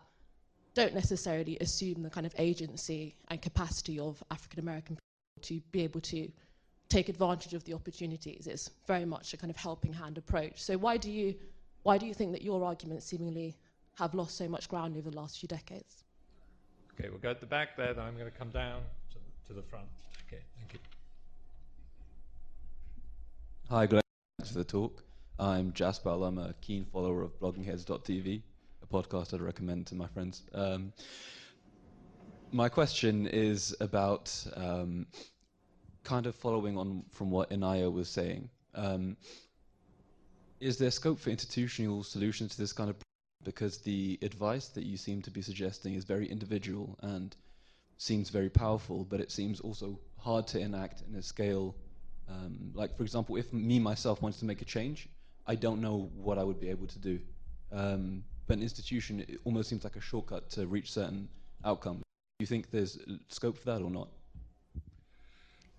[0.73, 5.83] don't necessarily assume the kind of agency and capacity of African American people to be
[5.83, 6.29] able to
[6.89, 8.47] take advantage of the opportunities.
[8.47, 10.61] It's very much a kind of helping hand approach.
[10.61, 11.35] So why do you
[11.83, 13.55] why do you think that your arguments seemingly
[13.97, 16.03] have lost so much ground over the last few decades?
[16.93, 19.17] Okay, we'll go at the back there, then I'm going to come down to,
[19.47, 19.85] to the front.
[20.27, 20.79] Okay, thank you.
[23.69, 24.01] Hi, Glenn.
[24.39, 25.03] Thanks for the talk.
[25.39, 26.09] I'm Jasper.
[26.09, 28.41] I'm a keen follower of bloggingheads.tv,
[28.81, 30.43] a podcast I'd recommend to my friends.
[30.53, 30.93] Um,
[32.51, 35.07] my question is about um,
[36.03, 38.49] kind of following on from what Inaya was saying.
[38.75, 39.17] Um,
[40.61, 43.05] is there scope for institutional solutions to this kind of problem?
[43.45, 47.35] because the advice that you seem to be suggesting is very individual and
[47.97, 51.75] seems very powerful, but it seems also hard to enact in a scale.
[52.27, 55.07] Um, like, for example, if me myself wants to make a change,
[55.47, 57.19] I don't know what I would be able to do.
[57.71, 61.27] Um, but an institution it almost seems like a shortcut to reach certain
[61.63, 62.01] outcomes.
[62.39, 62.97] Do you think there's
[63.29, 64.09] scope for that or not?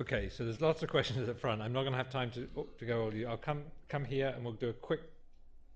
[0.01, 1.63] Okay, so there's lots of questions at the front.
[1.63, 2.49] I'm not going to have time to,
[2.79, 3.29] to go all you.
[3.29, 5.01] I'll come come here and we'll do a quick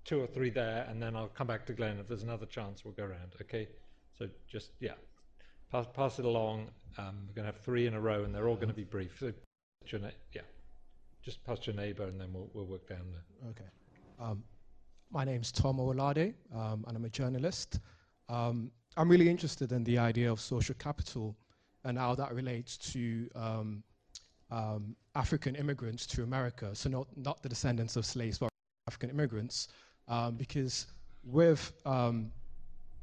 [0.05, 1.97] two or three there, and then I'll come back to Glenn.
[1.99, 3.33] If there's another chance, we'll go around.
[3.41, 3.67] Okay?
[4.17, 4.93] So just, yeah,
[5.71, 6.69] pass, pass it along.
[6.97, 8.83] Um, we're going to have three in a row, and they're all going to be
[8.83, 9.17] brief.
[9.19, 9.31] So,
[10.33, 10.41] yeah,
[11.23, 13.49] just pass your neighbor, and then we'll, we'll work down there.
[13.51, 13.69] Okay.
[14.21, 14.43] Um,
[15.09, 17.79] my name's Tom Owolade, um, and I'm a journalist.
[18.29, 21.35] Um, I'm really interested in the idea of social capital
[21.85, 23.83] and how that relates to um,
[24.51, 26.69] um, African immigrants to America.
[26.75, 28.49] So not, not the descendants of slaves, but
[28.87, 29.69] African immigrants
[30.07, 30.85] um, because
[31.23, 32.31] with um,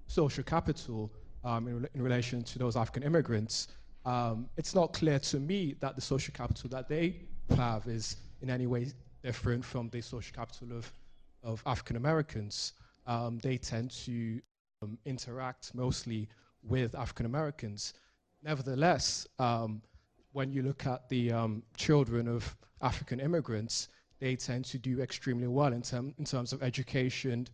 [0.07, 1.11] social capital
[1.45, 3.69] in, re in, relation to those African immigrants,
[4.57, 7.17] it's not clear to me that the social capital that they
[7.57, 8.93] have is in any way
[9.23, 10.93] different from the social capital of,
[11.43, 12.73] of African Americans.
[13.07, 14.41] Um, they tend to
[14.83, 16.29] um, interact mostly
[16.63, 17.95] with African Americans.
[18.43, 19.27] Nevertheless,
[20.33, 21.33] when you look at the
[21.77, 23.89] children of African immigrants,
[24.21, 27.47] they tend to do extremely well in, term, in terms of education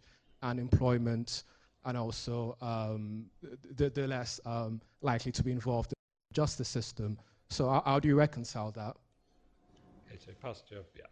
[0.42, 1.44] and employment,
[1.84, 3.26] and also um,
[3.76, 5.94] they're less um, likely to be involved in
[6.30, 7.18] the justice system.
[7.50, 8.96] So how, how do you reconcile that?
[10.06, 11.04] Okay, so Pastor, yeah.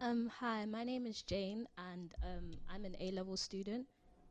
[0.00, 3.86] Um, hi, my name is Jane, and um, I'm an A-level student.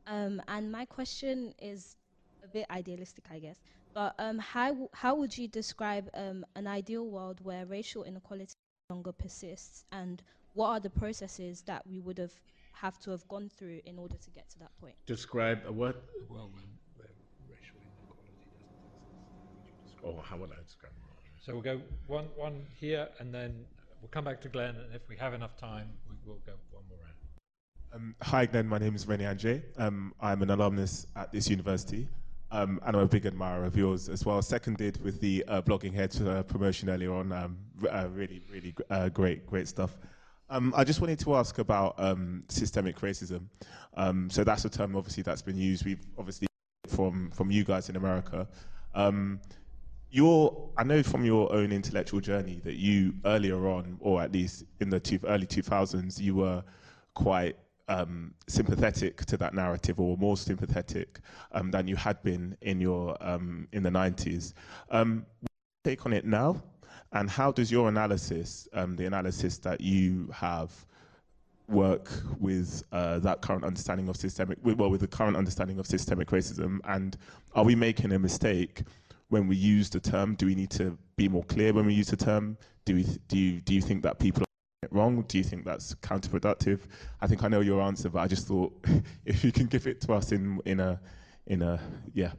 [0.06, 1.96] Um, and my question is
[2.42, 3.58] a bit idealistic, I guess.
[3.94, 8.54] But um, how how would you describe um, an ideal world where racial inequality
[8.90, 10.22] no longer persists and
[10.52, 12.34] what are the processes that we would have
[12.72, 16.02] have to have gone through in order to get to that point describe a what
[16.28, 16.66] well when,
[16.96, 17.08] when
[17.48, 18.34] racial inequality
[20.04, 21.04] oh, how would I describe it?
[21.44, 23.66] So we'll go one, one here, and then
[24.04, 26.84] we'll come back to Glenn, and if we have enough time, we will go one
[26.90, 27.14] more round.
[27.94, 28.68] Um, hi, Glenn.
[28.68, 29.62] My name is Rennie Andre.
[29.78, 32.06] Um, I'm an alumnus at this university,
[32.50, 34.42] um, and I'm a big admirer of yours as well.
[34.42, 37.32] Seconded with the uh, Blogging Heads uh, promotion earlier on.
[37.32, 37.56] Um,
[37.90, 39.96] uh, really, really uh, great, great stuff.
[40.50, 43.46] Um, I just wanted to ask about um, systemic racism.
[44.30, 45.86] so that's a term, obviously, that's been used.
[45.86, 46.46] We've obviously
[46.88, 48.46] from from you guys in America
[50.14, 54.64] your I know from your own intellectual journey that you earlier on, or at least
[54.80, 56.62] in the two, early 2000s, you were
[57.14, 57.56] quite
[57.88, 61.18] um, sympathetic to that narrative, or more sympathetic
[61.52, 64.54] um, than you had been in your um, in the 90s.
[64.90, 65.26] Um,
[65.82, 66.62] take on it now,
[67.12, 70.72] and how does your analysis, um, the analysis that you have,
[71.68, 76.28] work with uh, that current understanding of systemic, well, with the current understanding of systemic
[76.28, 77.16] racism, and
[77.54, 78.82] are we making a mistake?
[79.34, 80.36] When we use the term?
[80.36, 82.56] Do we need to be more clear when we use the term?
[82.84, 85.24] Do, we, do, you, do you think that people are it wrong?
[85.26, 86.82] Do you think that's counterproductive?
[87.20, 88.72] I think I know your answer, but I just thought
[89.24, 91.00] if you can give it to us in, in, a,
[91.48, 91.80] in a,
[92.12, 92.30] yeah.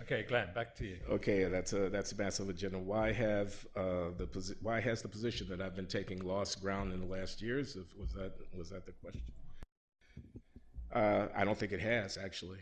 [0.00, 0.96] Okay, Glenn, back to you.
[1.10, 2.78] Okay, that's a that's a massive agenda.
[2.78, 6.92] Why have uh, the posi- why has the position that I've been taking lost ground
[6.92, 7.74] in the last years?
[7.74, 9.22] If, was that was that the question?
[10.92, 12.60] Uh, I don't think it has actually.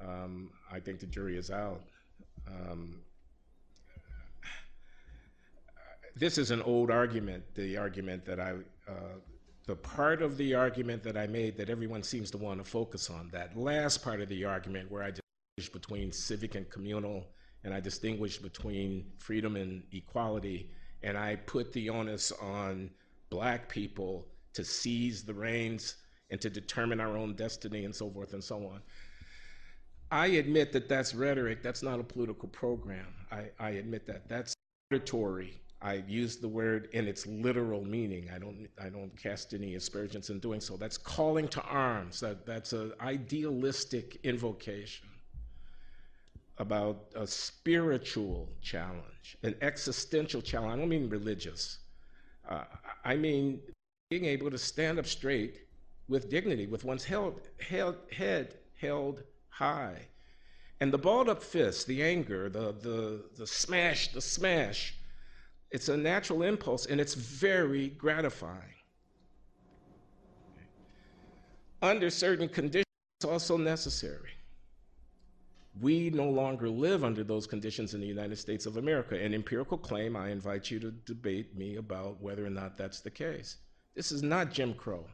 [0.00, 1.82] Um, I think the jury is out.
[2.52, 3.00] Um,
[6.16, 8.52] this is an old argument, the argument that I,
[8.88, 9.18] uh,
[9.66, 13.10] the part of the argument that I made that everyone seems to want to focus
[13.10, 17.26] on, that last part of the argument where I distinguish between civic and communal,
[17.64, 20.70] and I distinguish between freedom and equality,
[21.02, 22.90] and I put the onus on
[23.30, 25.96] black people to seize the reins
[26.30, 28.82] and to determine our own destiny and so forth and so on.
[30.12, 31.62] I admit that that's rhetoric.
[31.62, 33.06] That's not a political program.
[33.30, 34.28] I, I admit that.
[34.28, 34.54] That's
[34.92, 35.58] auditory.
[35.80, 38.28] I use the word in its literal meaning.
[38.32, 40.76] I don't, I don't cast any aspersions in doing so.
[40.76, 42.20] That's calling to arms.
[42.20, 45.08] That, that's an idealistic invocation
[46.58, 50.74] about a spiritual challenge, an existential challenge.
[50.74, 51.78] I don't mean religious.
[52.46, 52.64] Uh,
[53.02, 53.60] I mean
[54.10, 55.62] being able to stand up straight
[56.08, 59.22] with dignity, with one's held, held, head held
[59.52, 60.08] high.
[60.80, 64.94] And the balled up fist, the anger, the, the, the smash, the smash,
[65.70, 68.74] it's a natural impulse and it's very gratifying.
[71.80, 72.86] Under certain conditions,
[73.18, 74.30] it's also necessary.
[75.80, 79.16] We no longer live under those conditions in the United States of America.
[79.18, 83.10] An empirical claim, I invite you to debate me about whether or not that's the
[83.10, 83.56] case.
[83.94, 85.06] This is not Jim Crow.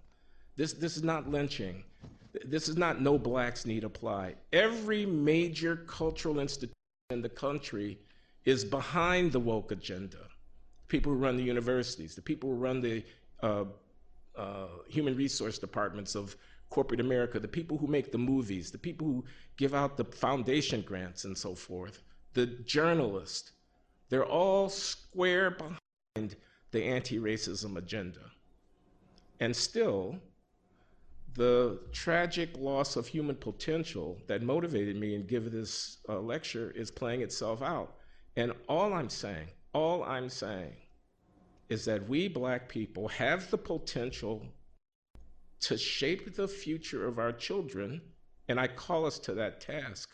[0.56, 1.84] This, this is not lynching.
[2.44, 4.34] This is not no blacks need apply.
[4.52, 6.74] Every major cultural institution
[7.10, 7.98] in the country
[8.44, 10.28] is behind the woke agenda.
[10.88, 13.04] People who run the universities, the people who run the
[13.42, 13.64] uh,
[14.36, 16.36] uh, human resource departments of
[16.70, 19.24] corporate America, the people who make the movies, the people who
[19.56, 22.02] give out the foundation grants and so forth,
[22.34, 23.52] the journalists,
[24.08, 26.36] they're all square behind
[26.70, 28.30] the anti racism agenda.
[29.40, 30.18] And still,
[31.38, 36.90] the tragic loss of human potential that motivated me and giving this uh, lecture is
[36.90, 37.94] playing itself out.
[38.34, 40.74] And all I'm saying, all I'm saying
[41.68, 44.44] is that we black people have the potential
[45.60, 48.00] to shape the future of our children,
[48.48, 50.10] and I call us to that task.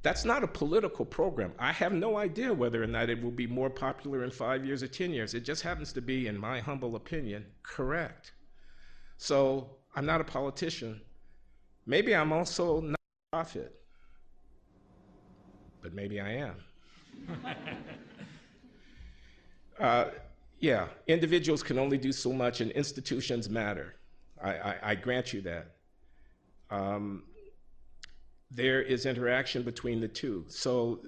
[0.00, 1.52] That's not a political program.
[1.58, 4.82] I have no idea whether or not it will be more popular in five years
[4.82, 5.34] or 10 years.
[5.34, 8.32] It just happens to be, in my humble opinion, correct.
[9.18, 11.00] So I'm not a politician.
[11.86, 13.00] Maybe I'm also not
[13.32, 13.74] a prophet,
[15.82, 16.54] but maybe I am.
[19.80, 20.04] uh,
[20.60, 23.94] yeah, individuals can only do so much, and institutions matter.
[24.42, 25.76] I, I, I grant you that.
[26.70, 27.24] Um,
[28.50, 30.44] there is interaction between the two.
[30.48, 31.00] So,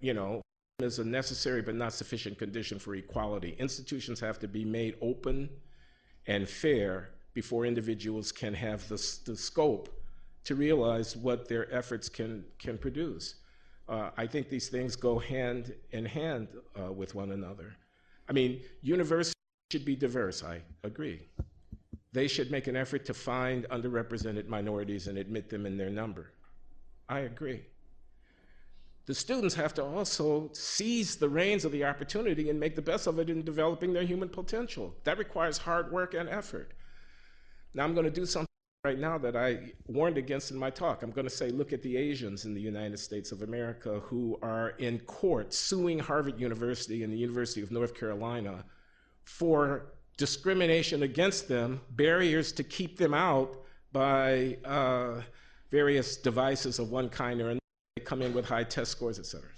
[0.00, 0.42] you know,
[0.80, 3.54] is a necessary but not sufficient condition for equality.
[3.58, 5.48] Institutions have to be made open
[6.26, 9.88] and fair before individuals can have the, the scope
[10.44, 13.36] to realize what their efforts can, can produce.
[13.88, 16.48] Uh, I think these things go hand in hand
[16.78, 17.74] uh, with one another.
[18.28, 19.34] I mean, universities
[19.70, 21.20] should be diverse, I agree.
[22.12, 26.32] They should make an effort to find underrepresented minorities and admit them in their number.
[27.08, 27.62] I agree.
[29.06, 33.06] The students have to also seize the reins of the opportunity and make the best
[33.06, 34.94] of it in developing their human potential.
[35.04, 36.72] That requires hard work and effort.
[37.74, 38.48] Now I'm going to do something
[38.84, 41.02] right now that I warned against in my talk.
[41.02, 44.38] I'm going to say, look at the Asians in the United States of America who
[44.42, 48.64] are in court suing Harvard University and the University of North Carolina
[49.24, 53.56] for discrimination against them, barriers to keep them out
[53.92, 55.22] by uh,
[55.70, 57.60] various devices of one kind or another.
[57.96, 59.48] They come in with high test scores, et cetera.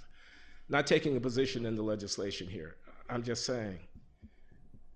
[0.69, 2.77] Not taking a position in the legislation here.
[3.09, 3.78] I'm just saying,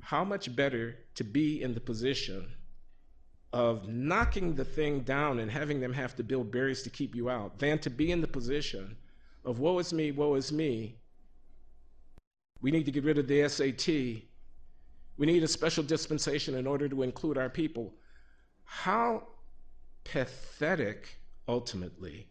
[0.00, 2.46] how much better to be in the position
[3.52, 7.30] of knocking the thing down and having them have to build barriers to keep you
[7.30, 8.96] out than to be in the position
[9.44, 10.96] of woe is me, woe is me.
[12.60, 13.88] We need to get rid of the SAT.
[13.88, 17.94] We need a special dispensation in order to include our people.
[18.64, 19.28] How
[20.04, 21.18] pathetic,
[21.48, 22.28] ultimately,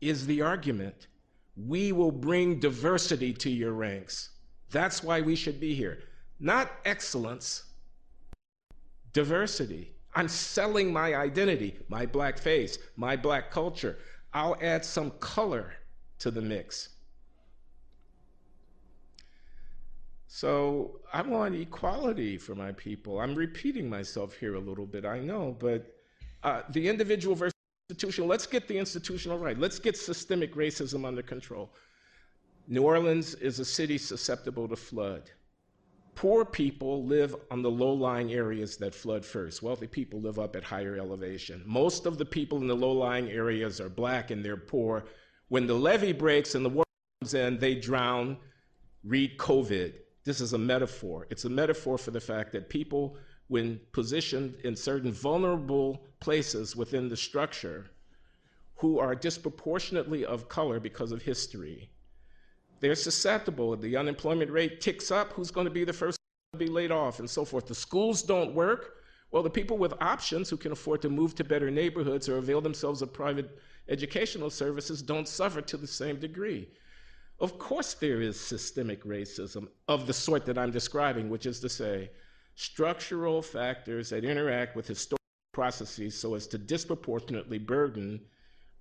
[0.00, 1.06] is the argument
[1.56, 4.30] we will bring diversity to your ranks.
[4.70, 6.04] That's why we should be here.
[6.38, 7.64] Not excellence,
[9.12, 9.94] diversity.
[10.14, 13.98] I'm selling my identity, my black face, my black culture.
[14.32, 15.72] I'll add some color
[16.18, 16.90] to the mix.
[20.26, 23.20] So I want equality for my people.
[23.20, 25.92] I'm repeating myself here a little bit, I know, but
[26.44, 27.54] uh, the individual versus
[27.88, 29.58] institutional, let's get the institutional right.
[29.58, 31.72] Let's get systemic racism under control.
[32.68, 35.30] New Orleans is a city susceptible to flood.
[36.14, 39.62] Poor people live on the low lying areas that flood first.
[39.62, 41.62] Wealthy people live up at higher elevation.
[41.64, 45.04] Most of the people in the low lying areas are black and they're poor.
[45.48, 48.36] When the levee breaks and the water comes in, they drown.
[49.02, 49.94] Read COVID.
[50.24, 51.26] This is a metaphor.
[51.30, 53.16] It's a metaphor for the fact that people,
[53.48, 57.90] when positioned in certain vulnerable places within the structure,
[58.76, 61.90] who are disproportionately of color because of history,
[62.80, 63.76] they're susceptible.
[63.76, 65.32] The unemployment rate ticks up.
[65.34, 66.18] Who's going to be the first
[66.52, 67.66] to be laid off and so forth?
[67.66, 68.96] The schools don't work.
[69.30, 72.60] Well, the people with options who can afford to move to better neighborhoods or avail
[72.60, 73.58] themselves of private
[73.88, 76.68] educational services don't suffer to the same degree.
[77.38, 81.68] Of course, there is systemic racism of the sort that I'm describing, which is to
[81.68, 82.10] say,
[82.54, 85.16] structural factors that interact with historical
[85.52, 88.20] processes so as to disproportionately burden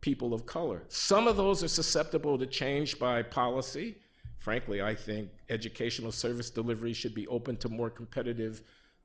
[0.01, 0.83] people of color.
[0.87, 3.97] Some of those are susceptible to change by policy.
[4.37, 8.61] Frankly, I think educational service delivery should be open to more competitive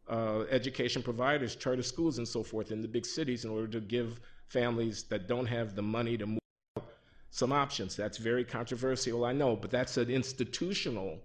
[0.08, 3.80] uh, education providers, charter schools, and so forth in the big cities in order to
[3.80, 6.38] give families that don't have the money to move
[7.30, 7.96] some options.
[7.96, 11.18] That's very controversial, I know, but that's an institutional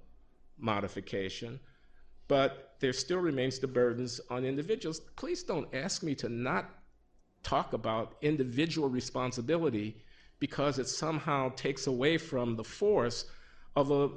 [0.58, 1.60] modification.
[2.28, 5.02] But there still remains the burdens on individuals.
[5.16, 6.79] Please don't ask me to not
[7.44, 9.96] talk about individual responsibility
[10.40, 13.26] because it somehow takes away from the force
[13.76, 14.10] of a,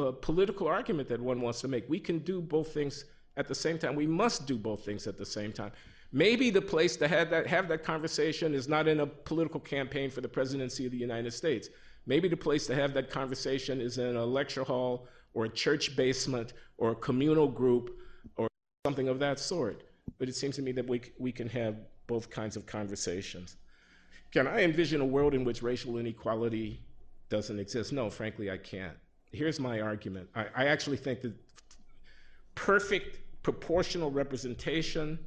[0.00, 1.88] a, political argument that one wants to make.
[1.88, 3.04] We can do both things
[3.36, 3.94] at the same time.
[3.94, 5.72] We must do both things at the same time.
[6.12, 10.10] Maybe the place to have that, have that conversation is not in a political campaign
[10.10, 11.68] for the presidency of the United States.
[12.06, 15.96] Maybe the place to have that conversation is in a lecture hall or a church
[15.96, 17.98] basement or a communal group
[18.36, 18.48] or
[18.86, 19.82] something of that sort.
[20.18, 21.76] But it seems to me that we, we can have
[22.06, 23.56] both kinds of conversations.
[24.32, 26.80] Can I envision a world in which racial inequality
[27.28, 27.92] doesn't exist?
[27.92, 28.96] No, frankly, I can't.
[29.32, 31.32] Here's my argument I, I actually think that
[32.54, 35.18] perfect proportional representation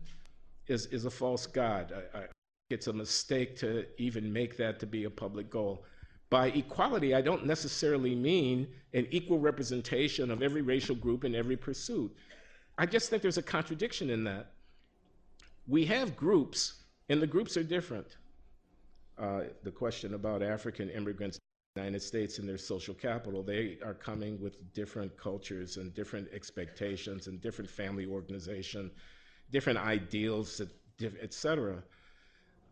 [0.68, 1.94] is, is a false god.
[2.14, 2.24] I, I,
[2.70, 5.86] it's a mistake to even make that to be a public goal.
[6.30, 11.58] By equality, I don't necessarily mean an equal representation of every racial group in every
[11.58, 12.16] pursuit.
[12.78, 14.52] I just think there's a contradiction in that
[15.70, 16.74] we have groups,
[17.10, 18.18] and the groups are different.
[19.18, 23.78] Uh, the question about African immigrants in the United States and their social capital, they
[23.86, 28.90] are coming with different cultures and different expectations and different family organization,
[29.52, 30.62] different ideals,
[31.02, 31.84] et cetera.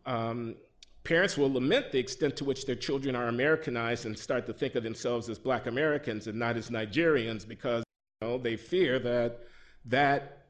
[0.04, 0.56] Um,
[1.04, 4.74] parents will lament the extent to which their children are Americanized and start to think
[4.74, 7.84] of themselves as black Americans and not as Nigerians because
[8.22, 9.40] you know, they fear that
[9.84, 10.46] that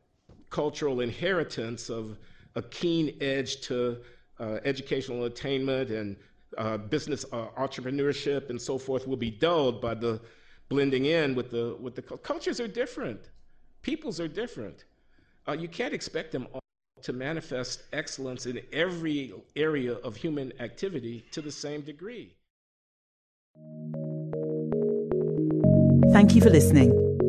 [0.51, 2.17] cultural inheritance of
[2.55, 3.99] a keen edge to
[4.41, 6.17] uh, educational attainment and
[6.57, 10.21] uh, business uh, entrepreneurship and so forth will be dulled by the
[10.69, 13.31] blending in with the with the cultures are different,
[13.83, 14.85] peoples are different.
[15.47, 16.61] Uh, you can't expect them all
[17.03, 22.35] to manifest excellence in every area of human activity to the same degree.
[26.13, 27.08] Thank you for listening.